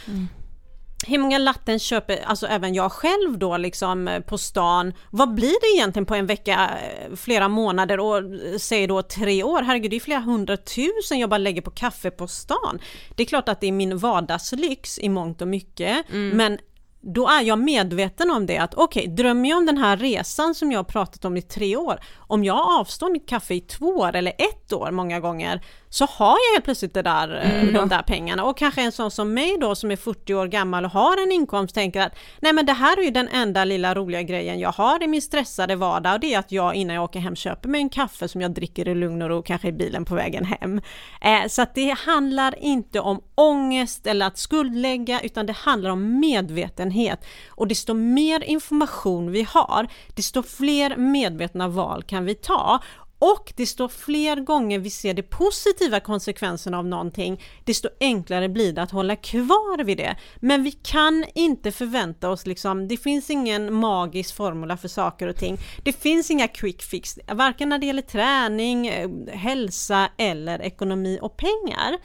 [1.08, 5.78] Hur många latten köper, alltså även jag själv då liksom på stan, vad blir det
[5.78, 9.96] egentligen på en vecka, eh, flera månader och eh, säg då tre år, herregud det
[9.96, 12.80] är flera hundratusen jag bara lägger på kaffe på stan.
[13.16, 16.58] Det är klart att det är min vardagslyx i mångt och mycket, men
[17.02, 20.72] då är jag medveten om det att okej, drömmer jag om den här resan som
[20.72, 24.16] jag har pratat om i tre år, om jag avstår mitt kaffe i två år
[24.16, 25.62] eller ett år många gånger,
[25.94, 28.44] så har jag helt plötsligt det där, eh, de där pengarna.
[28.44, 31.32] Och kanske en sån som mig då som är 40 år gammal och har en
[31.32, 34.72] inkomst tänker att nej men det här är ju den enda lilla roliga grejen jag
[34.72, 37.70] har i min stressade vardag och det är att jag innan jag åker hem köper
[37.70, 40.46] mig en kaffe som jag dricker i lugn och ro, kanske i bilen på vägen
[40.46, 40.82] hem.
[41.22, 46.20] Eh, så att det handlar inte om ångest eller att skuldlägga utan det handlar om
[46.20, 47.26] medvetenhet.
[47.50, 52.82] Och desto mer information vi har, desto fler medvetna val kan vi ta.
[53.22, 58.82] Och desto fler gånger vi ser de positiva konsekvenserna av någonting, desto enklare blir det
[58.82, 60.16] att hålla kvar vid det.
[60.40, 65.36] Men vi kan inte förvänta oss liksom, det finns ingen magisk formula för saker och
[65.36, 65.58] ting.
[65.84, 71.38] Det finns inga quick fix, varken när det gäller träning, eh, hälsa eller ekonomi och
[71.38, 71.98] pengar.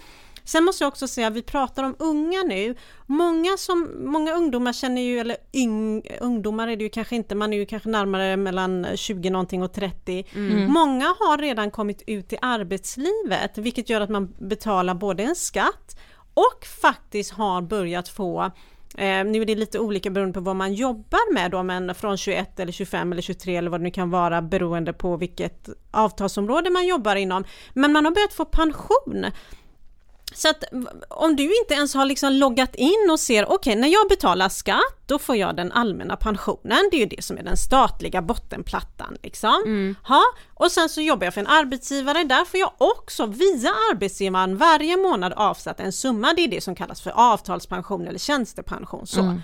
[0.47, 2.75] Sen måste jag också säga, vi pratar om unga nu.
[3.07, 7.53] Många, som, många ungdomar känner ju, eller yng, ungdomar är det ju kanske inte, man
[7.53, 10.25] är ju kanske närmare mellan 20 någonting och 30.
[10.69, 15.97] Många har redan kommit ut i arbetslivet, vilket gör att man betalar både en skatt
[16.35, 18.51] och faktiskt har börjat få
[18.99, 22.17] Eh, nu är det lite olika beroende på vad man jobbar med då, men från
[22.17, 26.71] 21 eller 25 eller 23 eller vad det nu kan vara beroende på vilket avtalsområde
[26.71, 27.45] man jobbar inom.
[27.75, 29.27] Men man har börjat få pension.
[30.37, 30.65] Så att
[31.09, 34.49] om du inte ens har liksom loggat in och ser, okej okay, när jag betalar
[34.49, 38.23] skatt, då får jag den allmänna pensionen, det är ju det som är den statliga
[38.23, 39.63] bottenplattan liksom.
[39.65, 39.97] Mm.
[40.09, 40.23] Ha,
[40.55, 44.97] och sen så jobbar jag för en arbetsgivare, där får jag också via arbetsgivaren varje
[44.97, 49.07] månad avsatt en summa, det är det som kallas för avtalspension eller tjänstepension.
[49.07, 49.21] Så.
[49.21, 49.41] Mm.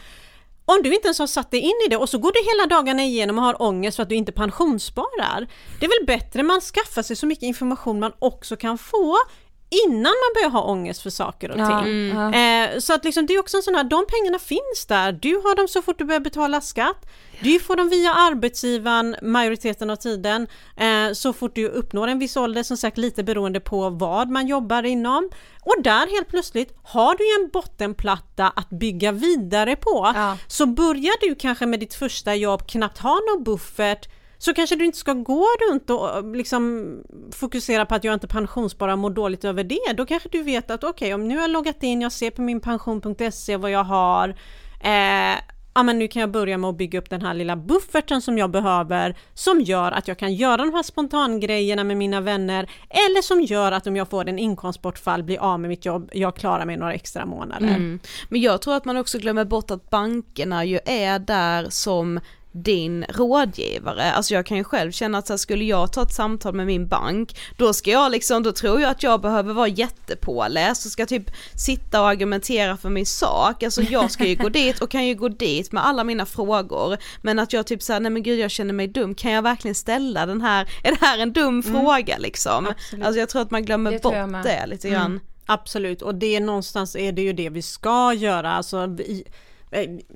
[0.64, 2.76] Om du inte ens har satt dig in i det och så går du hela
[2.76, 5.48] dagarna igenom och har ångest för att du inte pensionssparar.
[5.80, 9.16] Det är väl bättre man skaffar sig så mycket information man också kan få
[9.86, 12.12] innan man börjar ha ångest för saker och ting.
[12.12, 12.72] mm.
[12.74, 15.34] eh, så att liksom, det är också en sån här, de pengarna finns där, du
[15.34, 17.06] har dem så fort du börjar betala skatt,
[17.40, 20.46] du får dem via arbetsgivaren majoriteten av tiden,
[20.76, 24.46] eh, så fort du uppnår en viss ålder, som sagt lite beroende på vad man
[24.46, 25.30] jobbar inom.
[25.62, 30.12] Och där helt plötsligt har du en bottenplatta att bygga vidare på.
[30.14, 30.38] Ja.
[30.46, 34.08] Så börjar du kanske med ditt första jobb knappt ha någon buffert,
[34.44, 36.96] så kanske du inte ska gå runt och eh, liksom
[37.32, 39.92] fokusera på att jag inte pensionssparar och mår dåligt över det.
[39.96, 42.30] Då kanske du vet att okej, okay, om nu har jag loggat in, jag ser
[42.30, 44.28] på min pension.se vad jag har,
[44.80, 45.38] eh,
[45.74, 48.38] ja men nu kan jag börja med att bygga upp den här lilla bufferten som
[48.38, 53.22] jag behöver som gör att jag kan göra de här spontangrejerna med mina vänner eller
[53.22, 56.64] som gör att om jag får en inkomstbortfall blir av med mitt jobb, jag klarar
[56.64, 57.68] mig några extra månader.
[57.68, 58.00] Mm.
[58.28, 62.20] Men jag tror att man också glömmer bort att bankerna ju är där som
[62.52, 64.12] din rådgivare.
[64.12, 66.66] Alltså jag kan ju själv känna att så här, skulle jag ta ett samtal med
[66.66, 70.92] min bank, då ska jag liksom, då tror jag att jag behöver vara jättepåläst och
[70.92, 73.62] ska typ sitta och argumentera för min sak.
[73.62, 76.96] Alltså jag ska ju gå dit och kan ju gå dit med alla mina frågor,
[77.22, 79.74] men att jag typ såhär, nej men gud jag känner mig dum, kan jag verkligen
[79.74, 81.62] ställa den här, är det här en dum mm.
[81.62, 82.66] fråga liksom?
[82.66, 83.06] Absolut.
[83.06, 85.06] Alltså jag tror att man glömmer det bort det lite grann.
[85.06, 85.20] Mm.
[85.46, 89.24] Absolut, och det någonstans är det ju det vi ska göra, alltså vi,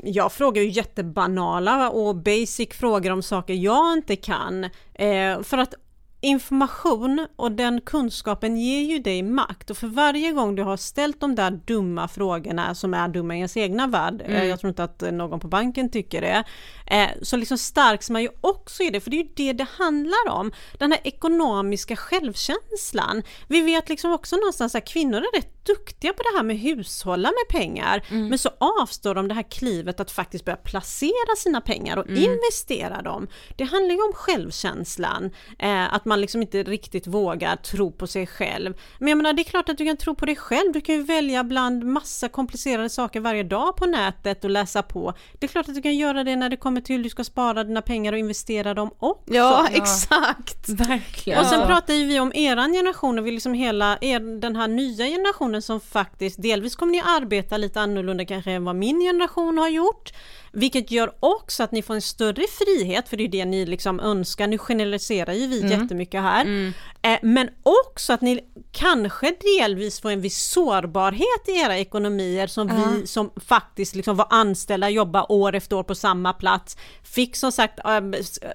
[0.03, 4.65] jag frågar ju jättebanala och basic frågor om saker jag inte kan.
[4.95, 5.75] Eh, för att
[6.21, 11.21] information och den kunskapen ger ju dig makt och för varje gång du har ställt
[11.21, 14.49] de där dumma frågorna som är dumma i ens egna värld, eh, mm.
[14.49, 16.45] jag tror inte att någon på banken tycker det,
[16.87, 19.67] eh, så liksom stärks man ju också i det, för det är ju det det
[19.79, 20.53] handlar om.
[20.79, 23.23] Den här ekonomiska självkänslan.
[23.49, 27.29] Vi vet liksom också någonstans att kvinnor är rätt duktiga på det här med hushålla
[27.29, 28.29] med pengar, mm.
[28.29, 32.23] men så avstår de det här klivet att faktiskt börja placera sina pengar och mm.
[32.23, 33.29] investera dem.
[33.57, 38.27] Det handlar ju om självkänslan, eh, att man liksom inte riktigt vågar tro på sig
[38.27, 38.75] själv.
[38.99, 40.95] Men jag menar, det är klart att du kan tro på dig själv, du kan
[40.95, 45.15] ju välja bland massa komplicerade saker varje dag på nätet och läsa på.
[45.39, 47.25] Det är klart att du kan göra det när det kommer till hur du ska
[47.25, 49.35] spara dina pengar och investera dem också.
[49.35, 50.69] Ja, exakt!
[50.69, 51.41] Verkligen.
[51.41, 54.69] Och sen pratar ju vi om eran generation och vi liksom hela er, den här
[54.69, 59.59] nya generationen som faktiskt, delvis kommer ni arbeta lite annorlunda kanske än vad min generation
[59.59, 60.13] har gjort.
[60.57, 64.01] Vilket gör också att ni får en större frihet, för det är det ni liksom
[64.01, 64.47] önskar.
[64.47, 65.81] Nu generaliserar ju vi mm.
[65.81, 66.45] jättemycket här.
[66.45, 66.73] Mm.
[67.03, 68.41] Eh, men också att ni
[68.73, 72.93] kanske delvis får en viss sårbarhet i era ekonomier som uh.
[72.93, 77.53] vi som faktiskt liksom var anställda, jobba år efter år på samma plats, fick som
[77.53, 78.01] sagt, äh,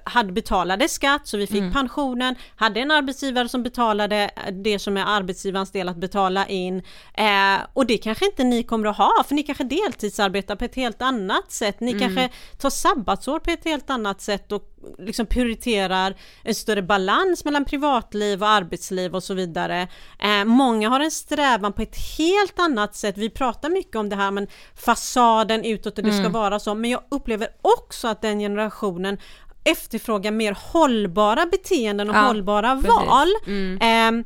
[0.04, 1.72] hade betalade skatt så vi fick mm.
[1.72, 4.30] pensionen, hade en arbetsgivare som betalade
[4.64, 6.82] det som är arbetsgivarens del att betala in
[7.14, 10.74] eh, och det kanske inte ni kommer att ha för ni kanske deltidsarbetar på ett
[10.74, 12.00] helt annat sätt, ni mm.
[12.00, 14.68] kanske tar sabbatsår på ett helt annat sätt och
[14.98, 19.88] liksom prioriterar en större balans mellan privatliv och arbetsliv och så vidare.
[20.18, 23.18] Eh, många har en strävan på ett helt annat sätt.
[23.18, 26.24] Vi pratar mycket om det här men fasaden utåt och det mm.
[26.24, 29.18] ska vara så, men jag upplever också att den generationen
[29.64, 32.90] efterfrågar mer hållbara beteenden och ja, hållbara precis.
[32.90, 33.28] val.
[33.46, 34.18] Mm.
[34.18, 34.24] Eh,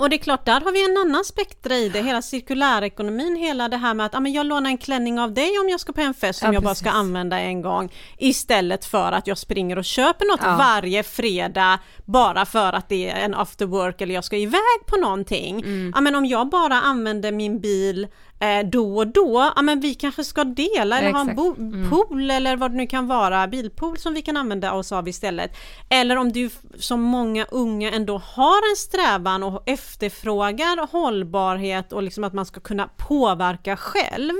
[0.00, 3.68] och det är klart, där har vi en annan spektra i det, hela cirkulärekonomin, hela
[3.68, 5.92] det här med att ah, men jag lånar en klänning av dig om jag ska
[5.92, 9.38] på en fest som ja, jag bara ska använda en gång istället för att jag
[9.38, 10.56] springer och köper något ja.
[10.56, 14.96] varje fredag bara för att det är en after work eller jag ska iväg på
[14.96, 15.60] någonting.
[15.60, 15.92] Mm.
[15.94, 18.08] Ja, men om jag bara använder min bil
[18.40, 21.90] eh, då och då, ja men vi kanske ska dela eller ha en mm.
[21.90, 25.56] pool eller vad det nu kan vara, bilpool som vi kan använda oss av istället.
[25.88, 32.24] Eller om du som många unga ändå har en strävan och efterfrågar hållbarhet och liksom
[32.24, 34.34] att man ska kunna påverka själv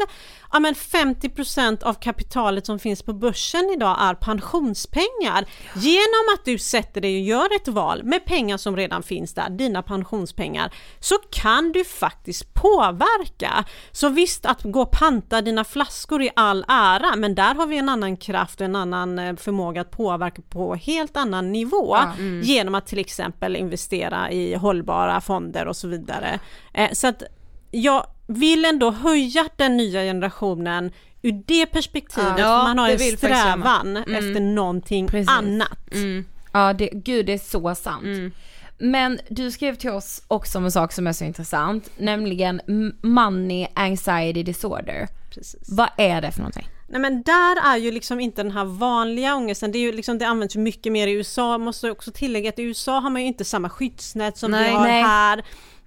[0.52, 5.46] ja men 50% av kapitalet som finns på börsen idag är pensionspengar.
[5.74, 9.50] Genom att du sätter dig och gör ett val med pengar som redan finns där,
[9.50, 13.64] dina pensionspengar, så kan du faktiskt påverka.
[13.92, 17.78] Så visst, att gå och panta dina flaskor i all ära, men där har vi
[17.78, 22.12] en annan kraft och en annan eh, förmåga att påverka på helt annan nivå ja,
[22.18, 22.40] mm.
[22.42, 26.38] genom att till exempel investera i hållbara fonder och så vidare.
[26.74, 27.22] Eh, så att
[27.70, 33.96] jag vill ändå höja den nya generationen ur det perspektivet, Ja, man har en strävan
[33.96, 34.14] Mm.
[34.14, 35.30] efter någonting Precis.
[35.30, 35.92] annat.
[35.92, 36.24] Mm.
[36.52, 38.34] Ja, det, gud det är så sant.
[38.80, 42.60] Men du skrev till oss också om en sak som är så intressant, nämligen
[43.02, 45.08] money anxiety disorder.
[45.34, 45.68] Precis.
[45.68, 46.68] Vad är det för någonting?
[46.88, 50.18] Nej men där är ju liksom inte den här vanliga ångesten, det, är ju liksom,
[50.18, 53.22] det används ju mycket mer i USA, måste också tillägga att i USA har man
[53.22, 54.70] ju inte samma skyddsnät som Nej.
[54.70, 55.02] vi har Nej.
[55.02, 55.44] här.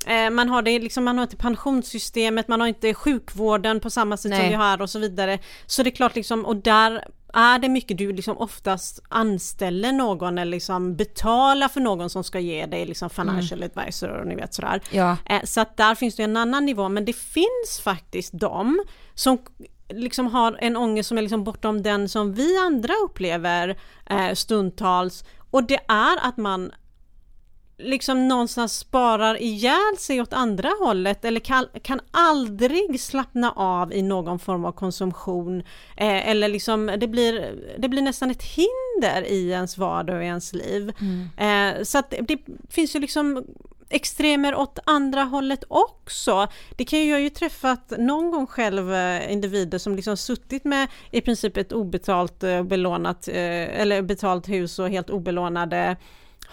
[0.07, 4.17] Eh, Man har, det liksom, man har inte pensionssystemet, man har inte sjukvården på samma
[4.17, 4.49] sätt som Nej.
[4.49, 5.39] vi har och så vidare.
[5.65, 10.37] Så det är klart liksom, och där är det mycket du liksom oftast anställer någon
[10.37, 14.53] eller liksom betalar för någon som ska ge dig liksom financial advisor och ni vet
[14.53, 14.81] sådär.
[14.91, 15.17] Ja.
[15.25, 19.37] Eh, Så att där finns det en annan nivå, men det finns faktiskt de som
[19.89, 23.77] liksom har en ångest som är liksom bortom den som vi andra upplever
[24.09, 25.23] eh, stundtals.
[25.51, 26.71] Och det är att man
[27.77, 34.01] liksom någonstans sparar ihjäl sig åt andra hållet eller kan, kan aldrig slappna av i
[34.01, 35.59] någon form av konsumtion
[35.97, 40.25] eh, eller liksom det blir, det blir nästan ett hinder i ens vardag och i
[40.25, 40.93] ens liv.
[41.37, 43.45] Eh, så att det, det finns ju liksom
[43.93, 46.47] extremer åt andra hållet också.
[46.77, 50.63] Det kan ju, jag har ju träffat någon gång själv eh, individer som liksom suttit
[50.63, 55.97] med i princip ett obetalt eh, belånat eh, eller betalt hus och helt obelånade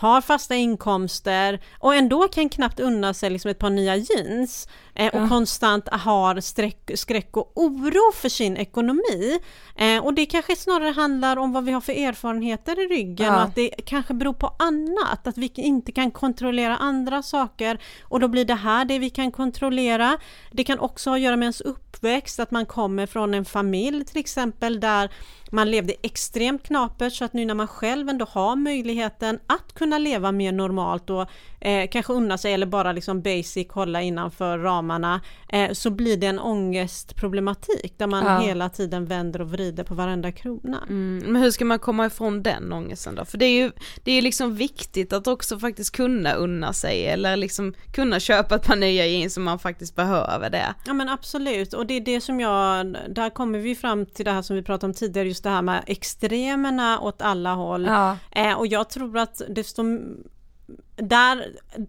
[0.00, 5.14] har fasta inkomster och ändå kan knappt unna sig liksom ett par nya jeans eh,
[5.14, 9.40] och konstant har sträck, skräck och oro för sin ekonomi.
[9.76, 13.34] Eh, och det kanske snarare handlar om vad vi har för erfarenheter i ryggen Ja.
[13.36, 18.20] och att det kanske beror på annat, att vi inte kan kontrollera andra saker och
[18.20, 20.18] då blir det här det vi kan kontrollera.
[20.52, 24.04] Det kan också ha att göra med ens uppväxt, att man kommer från en familj
[24.04, 25.10] till exempel där
[25.50, 29.98] man levde extremt knapert så att nu när man själv ändå har möjligheten att kunna
[29.98, 31.26] leva mer normalt och
[31.60, 36.26] eh, kanske unna sig eller bara liksom basic hålla innanför ramarna eh, så blir det
[36.26, 38.38] en ångestproblematik där man Ja.
[38.38, 40.78] hela tiden vänder och vrider på varenda krona.
[40.88, 43.24] Mm, men hur ska man komma ifrån den ångesten då?
[43.24, 43.72] För det är ju
[44.04, 48.66] det är liksom viktigt att också faktiskt kunna unna sig eller liksom kunna köpa ett
[48.66, 50.74] par nya jeans om man faktiskt behöver det.
[50.86, 54.30] Ja men absolut och det är det som jag, där kommer vi fram till det
[54.30, 57.86] här som vi pratade om tidigare, just det här med extremerna åt alla håll.
[57.86, 58.16] Ja.
[58.30, 59.82] Eh, och jag tror att desto
[60.96, 61.46] där,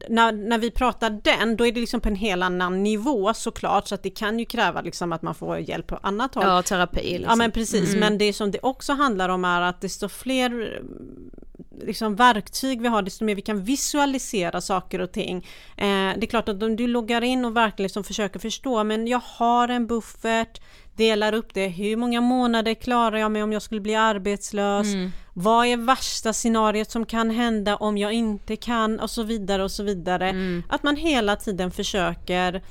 [0.10, 3.88] när, när vi pratar den, då är det liksom på en helt annan nivå såklart,
[3.88, 6.43] så att det kan ju kräva liksom att man får hjälp på annat håll.
[6.47, 7.30] Ja, terapi liksom.
[7.30, 11.88] Ja men precis, men det som det också handlar om är att desto fler eh,
[11.88, 15.38] liksom verktyg vi har, desto mer vi kan visualisera saker och ting.
[15.78, 19.08] Eh, det är klart att om du loggar in och verkligen liksom försöker förstå, men
[19.08, 20.62] jag har en buffert,
[20.96, 24.88] delar upp det, hur många månader klarar jag mig om jag skulle bli arbetslös?
[25.34, 29.00] Vad är värsta scenariot som kan hända om jag inte kan?
[29.00, 30.30] Och så vidare och så vidare.
[30.70, 32.62] Att man hela tiden försöker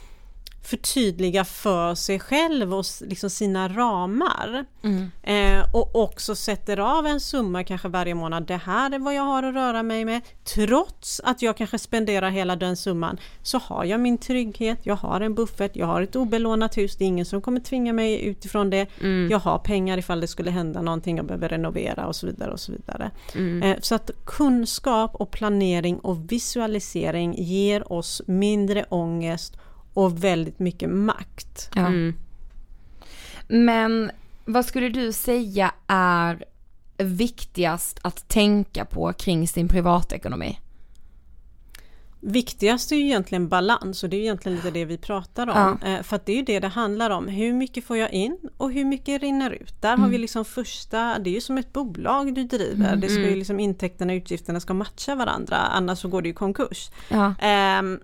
[0.63, 4.65] förtydliga för sig själv och liksom sina ramar.
[5.23, 8.47] Eh, och också sätter av en summa kanske varje månad.
[8.47, 10.21] Det här är vad jag har att röra mig med.
[10.45, 15.21] Trots att jag kanske spenderar hela den summan så har jag min trygghet, jag har
[15.21, 18.71] en buffert, jag har ett obelånat hus, det är ingen som kommer tvinga mig utifrån
[18.71, 18.87] det.
[19.31, 22.61] Jag har pengar ifall det skulle hända någonting, jag behöver renovera och så vidare och
[22.61, 23.11] så vidare.
[23.65, 29.57] Eh, så att kunskap och planering och visualisering ger oss mindre ångest
[29.95, 31.70] och väldigt mycket makt.
[31.74, 31.91] Ja.
[33.49, 34.11] Men
[34.45, 36.45] vad skulle du säga är
[36.99, 40.59] viktigast att tänka på kring sin privatekonomi?
[42.22, 45.78] Viktigast är ju egentligen balans och det är ju egentligen lite det vi pratar om.
[45.84, 47.28] Eh, För att det är ju det det handlar om.
[47.28, 49.82] Hur mycket får jag in och hur mycket rinner ut?
[49.82, 52.97] Där har vi liksom första, det är ju som ett bolag du driver.
[52.97, 56.34] Det ska ju liksom intäkterna och utgifterna ska matcha varandra annars så går det ju
[56.34, 56.91] konkurs.
[57.09, 57.34] Ja.
[57.41, 58.01] Ehm,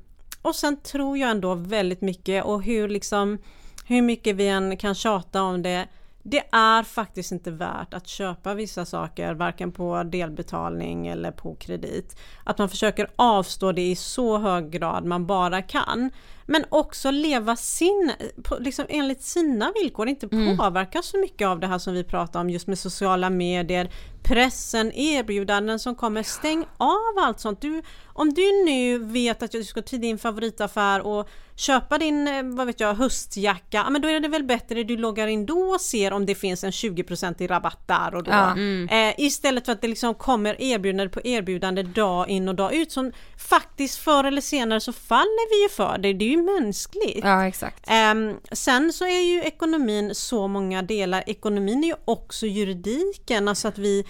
[0.47, 3.39] och sen tror jag ändå väldigt mycket och hur liksom
[3.87, 5.89] hur mycket vi än kan tjata om det
[6.29, 12.17] det är faktiskt inte värt att köpa vissa saker, varken på delbetalning eller på kredit.
[12.45, 16.11] Att man försöker avstå det i så hög grad man bara kan.
[16.47, 18.13] Men också leva sin,
[18.59, 22.51] liksom enligt sina villkor, inte påverkas så mycket av det här som vi pratar om
[22.51, 23.91] just med sociala medier,
[24.27, 26.23] pressen, erbjudanden som kommer.
[26.23, 27.61] Stäng av allt sånt.
[27.61, 32.43] Du, om du nu vet att du ska till din favoritaffär och köpa din, eh,
[32.43, 35.59] vad vet jag, höstjacka, ja, men då är det väl bättre du loggar in då
[35.59, 38.31] och ser om det finns en 20% i rabatt där och då.
[38.31, 38.59] Ja.
[38.91, 42.93] Eh, istället för att det liksom kommer erbjudande på erbjudande dag in och dag ut
[42.93, 43.13] som
[43.49, 46.13] faktiskt förr eller senare så faller vi ju för det.
[46.13, 47.25] Det är ju mänskligt.
[47.25, 47.85] Ja, exakt.
[47.89, 51.25] Ehm, sen så är ju ekonomin så många delar.
[51.27, 54.05] Ekonomin är ju också juridiken, alltså att vi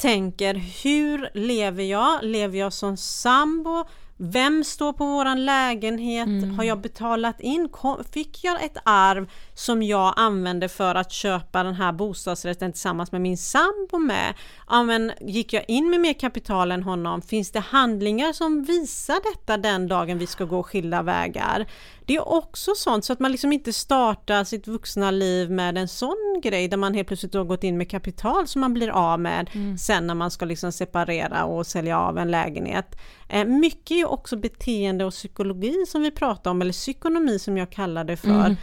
[0.00, 2.18] tänker hur lever jag?
[2.22, 3.84] Lever jag som sambo?
[4.16, 6.26] Vem står på våran lägenhet?
[6.26, 6.50] Mm.
[6.58, 7.68] Har jag betalat in?
[7.68, 9.30] Kom- Fick jag ett arv
[9.60, 14.34] som jag använde för att köpa den här bostadsrätten tillsammans med min sambo med?
[14.68, 17.22] Ja, men gick jag in med mer kapital än honom?
[17.22, 21.66] Finns det handlingar som visar detta den dagen vi ska gå skilda vägar?
[22.06, 25.88] Det är också sånt så att man liksom inte startar sitt vuxna liv med en
[25.88, 29.20] sån grej där man helt plötsligt har gått in med kapital som man blir av
[29.20, 29.50] med
[29.80, 32.96] sen när man ska liksom separera och sälja av en lägenhet.
[33.28, 37.70] Eh, mycket är också beteende och psykologi som vi pratar om, eller psykonomi som jag
[37.70, 38.56] kallar det för.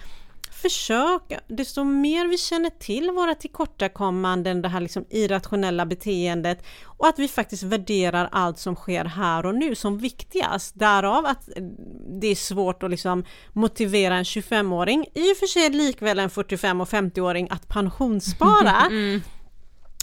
[0.61, 7.19] Försök, desto mer vi känner till våra tillkortakommanden, det här liksom irrationella beteendet och att
[7.19, 10.79] vi faktiskt värderar allt som sker här och nu som viktigast.
[10.79, 11.49] Därav att
[12.21, 16.81] det är svårt att liksom motivera en 25-åring, i och för sig likväl en 45
[16.81, 18.91] och 50-åring att pensionsspara.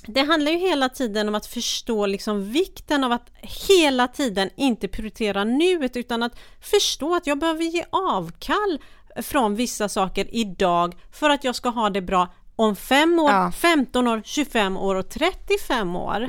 [0.07, 3.31] Det handlar ju hela tiden om att förstå liksom vikten av att
[3.69, 8.79] hela tiden inte prioritera nuet utan att förstå att jag behöver ge avkall
[9.23, 13.53] från vissa saker idag för att jag ska ha det bra om 5 år, Ja.
[13.53, 16.21] 15 år, 25 år och 35 år.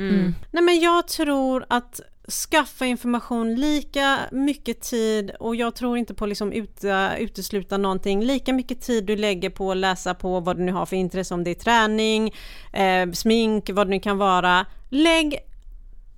[0.51, 2.01] Nej men jag tror att
[2.49, 8.23] skaffa information lika mycket tid och jag tror inte på liksom ute, utesluta någonting.
[8.23, 11.33] Lika mycket tid du lägger på att läsa på vad du nu har för intresse,
[11.33, 12.33] om det är träning,
[12.73, 14.65] eh, smink, vad det nu kan vara.
[14.89, 15.39] Lägg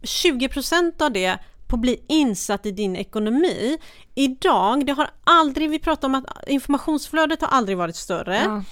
[0.02, 3.78] 20% av det på att bli insatt i din ekonomi.
[4.16, 8.38] Idag, det har aldrig, vi pratar om att informationsflödet har aldrig varit större.
[8.38, 8.64] Ja.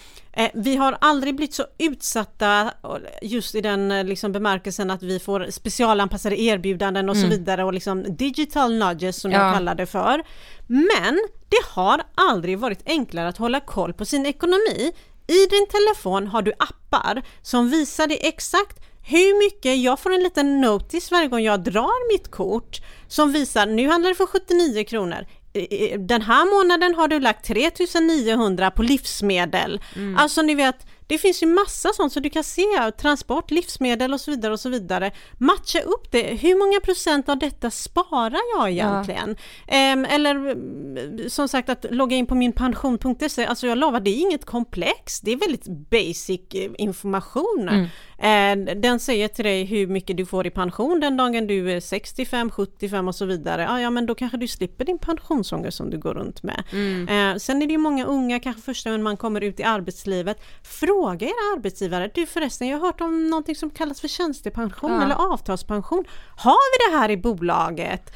[0.44, 2.72] Eh, Vi har aldrig blivit så utsatta
[3.22, 7.74] just i den eh, liksom bemärkelsen att vi får specialanpassade erbjudanden och så vidare och
[7.74, 9.46] liksom digital nudges som Ja.
[9.46, 10.24] jag kallar det för.
[10.68, 11.20] Men
[11.50, 14.92] det har aldrig varit enklare att hålla koll på sin ekonomi.
[15.28, 20.24] I din telefon har du appar som visar dig exakt hur mycket, jag får en
[20.24, 24.84] liten notis varje gång jag drar mitt kort som visar nu handlar det för 79
[24.84, 25.26] kronor.
[25.98, 29.82] Den här månaden har du lagt 3900 på livsmedel.
[30.18, 30.76] Alltså ni vet,
[31.08, 34.60] det finns ju massa sånt så du kan se transport, livsmedel och så vidare och
[34.60, 35.12] så vidare.
[35.38, 36.22] Matcha upp det.
[36.22, 39.36] Hur många procent av detta sparar jag egentligen?
[39.68, 44.10] Ehm, eller mm, som sagt att logga in på min pension.se, alltså jag lovar det
[44.10, 45.20] är inget komplex.
[45.20, 47.70] Det är väldigt basic eh, information.
[47.70, 47.88] Eh,
[48.82, 52.52] Den säger till dig hur mycket du får i pension den dagen du är 65,
[52.52, 53.70] 75 och så vidare.
[53.70, 56.64] Ah, ja men då kanske du slipper din pensionsångest som du går runt med.
[57.10, 60.38] Eh, Sen är det ju många unga, kanske första gången man kommer ut i arbetslivet.
[60.64, 65.04] Fråga era arbetsgivare, du förresten jag har hört om någonting som kallas för tjänstepension Ja.
[65.04, 66.04] eller avtalspension.
[66.38, 66.52] Har
[66.90, 68.12] vi det här i bolaget?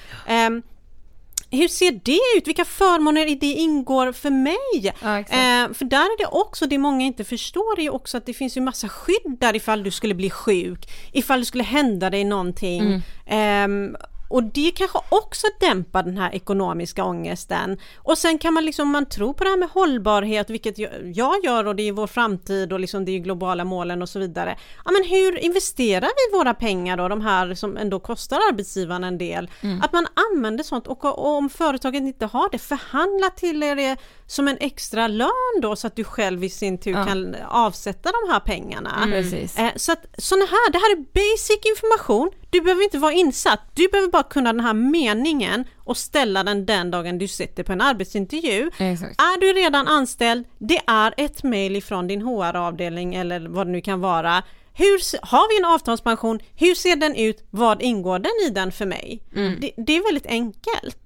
[1.52, 2.48] Hur ser det ut?
[2.48, 4.94] Vilka förmåner i det ingår för mig?
[5.02, 5.20] Ja.
[5.20, 8.34] Eh, för där är det också, det många inte förstår är ju också att det
[8.34, 12.24] finns ju massa skydd där ifall du skulle bli sjuk, ifall det skulle hända dig
[12.24, 12.82] någonting.
[13.28, 13.96] Ehm,
[14.30, 17.78] och det kanske också dämpar den här ekonomiska ångesten.
[17.98, 20.78] Och sen kan man liksom, om man tror på det här med hållbarhet, vilket
[21.16, 24.20] jag gör och det är vår framtid och liksom det är globala målen och så
[24.20, 24.58] vidare.
[24.86, 29.18] Ja men hur investerar vi våra pengar då, de här som ändå kostar arbetsgivaren en
[29.18, 29.50] del?
[29.82, 33.98] Att man använder sånt och, och om företaget inte har det, förhandla till er det
[34.28, 35.30] som en extra lön
[35.62, 37.06] då så att du själv i sin tur Ja.
[37.06, 39.08] kan avsätta de här pengarna.
[39.12, 39.58] Precis.
[39.60, 42.32] Eh, Så att sådana här, det här är basic information.
[42.50, 43.60] Du behöver inte vara insatt.
[43.74, 47.72] Du behöver bara kunna den här meningen och ställa den den dagen du sitter på
[47.72, 48.72] en arbetsintervju.
[48.78, 49.22] Exakt.
[49.22, 53.82] Är du redan anställd, det är ett mejl ifrån din HR-avdelning eller vad det nu
[53.82, 54.44] kan vara.
[54.74, 56.40] Hur, har vi en avtalspension?
[56.56, 57.48] Hur ser den ut?
[57.50, 59.24] Vad ingår den i den för mig?
[59.62, 60.98] Det, det är väldigt enkelt.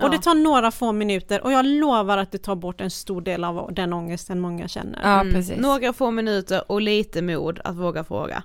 [0.00, 3.20] Och det tar några få minuter och jag lovar att det tar bort en stor
[3.20, 5.00] del av den ångesten många känner.
[5.02, 5.56] Ja, precis.
[5.56, 8.42] Några få minuter och lite mod att våga fråga.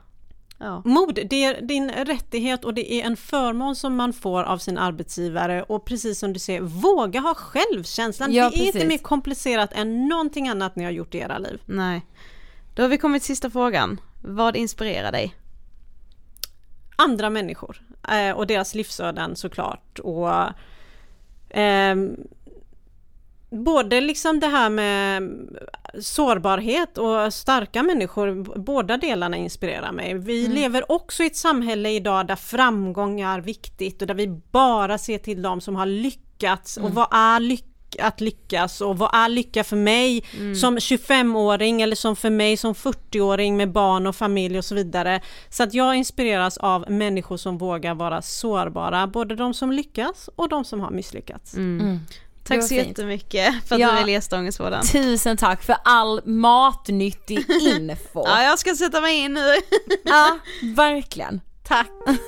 [0.60, 0.82] Ja.
[0.86, 4.78] Mod, det är din rättighet och det är en förmån som man får av sin
[4.78, 8.34] arbetsgivare och precis som du säger, våga ha självkänslan.
[8.34, 8.90] Ja, det är inte precis.
[8.90, 11.62] mer komplicerat än någonting annat ni har gjort i era liv.
[11.66, 12.06] Nej.
[12.76, 14.02] Då har vi kommit till sista frågan.
[14.22, 15.36] Vad inspirerar dig?
[16.96, 20.30] Andra människor eh, och deras livsöden såklart och
[21.50, 22.18] ehm,
[23.50, 25.24] både liksom det här med
[26.02, 30.14] sårbarhet och starka människor, båda delarna inspirerar mig.
[30.18, 34.98] Vi lever också i ett samhälle idag där framgång är viktigt och där vi bara
[34.98, 37.66] ser till de som har lyckats och vad är lycka
[38.00, 40.24] att lyckas och vad är lycka för mig
[40.62, 45.22] som 25-åring eller som för mig som 40-åring med barn och familj och så vidare.
[45.50, 50.50] Så att jag inspireras av människor som vågar vara sårbara, både de som lyckas och
[50.50, 51.56] de som har misslyckats.
[52.50, 52.88] Tack så fint.
[52.88, 53.92] jättemycket för att Ja.
[53.92, 54.82] du ville gästa Ångestpodden.
[54.84, 58.24] Tusen tack för all matnyttig info.
[58.26, 59.56] Ja, jag ska sätta mig in nu.
[60.04, 60.38] ja,
[60.76, 61.42] verkligen.
[61.64, 61.88] Tack!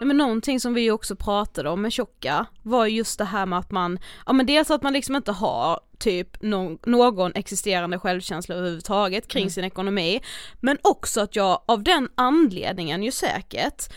[0.00, 3.58] Nej men någonting som vi också pratade om med tjocka var just det här med
[3.58, 8.54] att man, ja men dels att man liksom inte har typ någon, någon existerande självkänsla
[8.54, 9.50] överhuvudtaget kring Mm.
[9.50, 10.20] sin ekonomi,
[10.60, 13.92] men också att jag av den anledningen ju säkert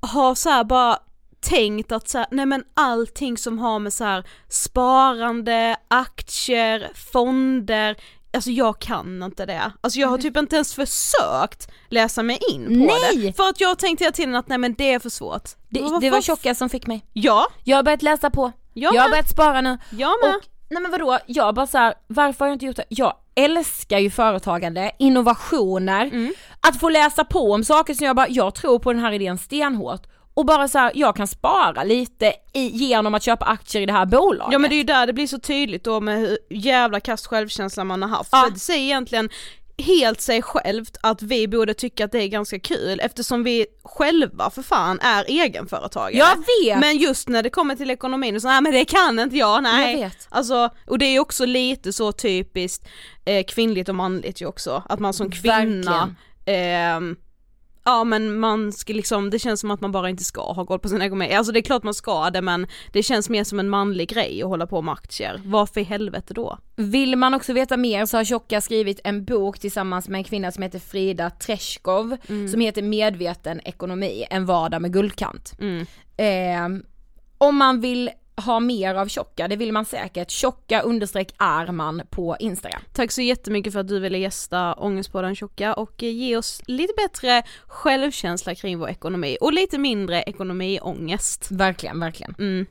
[0.00, 0.98] har så här bara
[1.40, 7.96] tänkt att så här, nej men allting som har med så här sparande, aktier, fonder,
[8.34, 9.72] alltså jag kan inte det.
[9.80, 12.72] Alltså jag har typ inte ens försökt läsa mig in på
[13.12, 13.16] Nej!
[13.26, 13.36] det.
[13.36, 15.50] För att jag har tänkt hela tiden att nej men det är för svårt.
[15.68, 17.04] Det, Vad det var tjocka som fick mig.
[17.12, 19.78] Ja, Jag har börjat läsa på, jag jag har börjat spara nu.
[19.90, 20.34] Jag med.
[20.36, 22.84] Och, nej men vadå, jag bara så här, varför har jag inte gjort det?
[22.88, 26.34] Jag älskar ju företagande, innovationer, Mm.
[26.60, 29.38] att få läsa på om saker som jag bara, jag tror på den här idén
[29.38, 30.02] stenhårt.
[30.38, 33.92] Och bara så här, jag kan spara lite i, genom att köpa aktier i det
[33.92, 34.52] här bolaget.
[34.52, 37.26] Ja men det är ju där det blir så tydligt då med hur jävla kast
[37.26, 38.28] självkänsla man har haft.
[38.32, 38.42] Ja.
[38.44, 39.28] För det säger egentligen
[39.78, 44.50] helt sig självt att vi borde tycka att det är ganska kul eftersom vi själva
[44.50, 46.18] för fan är egenföretagare.
[46.18, 46.80] Jag vet!
[46.80, 49.62] Men just när det kommer till ekonomin och så, nej men det kan inte jag,
[49.62, 49.92] nej.
[49.92, 50.28] Jag vet.
[50.30, 52.88] Alltså, och det är ju också lite så typiskt
[53.24, 56.14] eh, kvinnligt och manligt ju också, att man som kvinna
[57.88, 60.78] Ja men man ska liksom, det känns som att man bara inte ska ha koll
[60.78, 61.34] på sin ekonomi.
[61.34, 64.42] Alltså det är klart man ska det men det känns mer som en manlig grej
[64.42, 65.40] att hålla på med aktier.
[65.44, 66.58] Varför i helvete då?
[66.76, 70.52] Vill man också veta mer så har Tjocka skrivit en bok tillsammans med en kvinna
[70.52, 72.16] som heter Frida Treskov
[72.50, 75.52] som heter Medveten ekonomi, en vardag med guldkant.
[75.60, 75.86] Mm.
[76.16, 76.82] Eh,
[77.38, 78.10] om man vill
[78.44, 82.82] ha mer av Tjocka, det vill man säkert, Tjocka understreck Arman på Instagram.
[82.92, 86.92] Tack så jättemycket för att du ville gästa Ångestpodden Tjocka och eh, ge oss lite
[86.96, 91.50] bättre självkänsla kring vår ekonomi och lite mindre ekonomiångest.
[91.50, 92.34] Verkligen, verkligen.
[92.38, 92.66] Mm.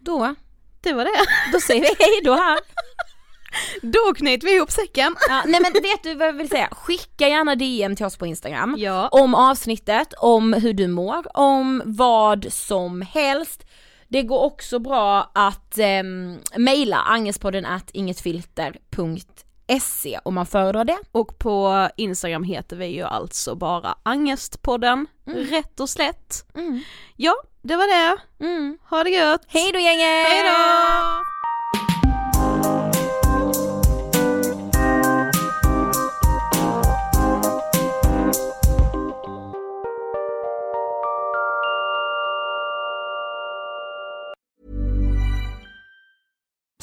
[0.00, 0.34] Då,
[0.80, 1.50] Det var det.
[1.52, 2.58] då säger vi hej då här.
[3.82, 5.16] Då knyter vi ihop säcken.
[5.28, 6.68] Ja, nej men vet du vad jag vill säga?
[6.72, 8.74] Skicka gärna DM till oss på Instagram.
[8.78, 9.08] Ja.
[9.08, 13.66] Om avsnittet, om hur du mår, om vad som helst.
[14.08, 20.98] Det går också bra att um, mejla angespodden at ingetfilter.se om man föredrar det.
[21.12, 26.46] Och på Instagram heter vi ju alltså bara Angestpodden, rätt och slätt.
[26.54, 26.80] Mm.
[27.16, 28.16] Ja, det var det.
[28.44, 28.78] Mm.
[28.90, 29.42] Ha det gött!
[29.46, 30.26] Hej då gänget!
[30.28, 31.35] Hej då!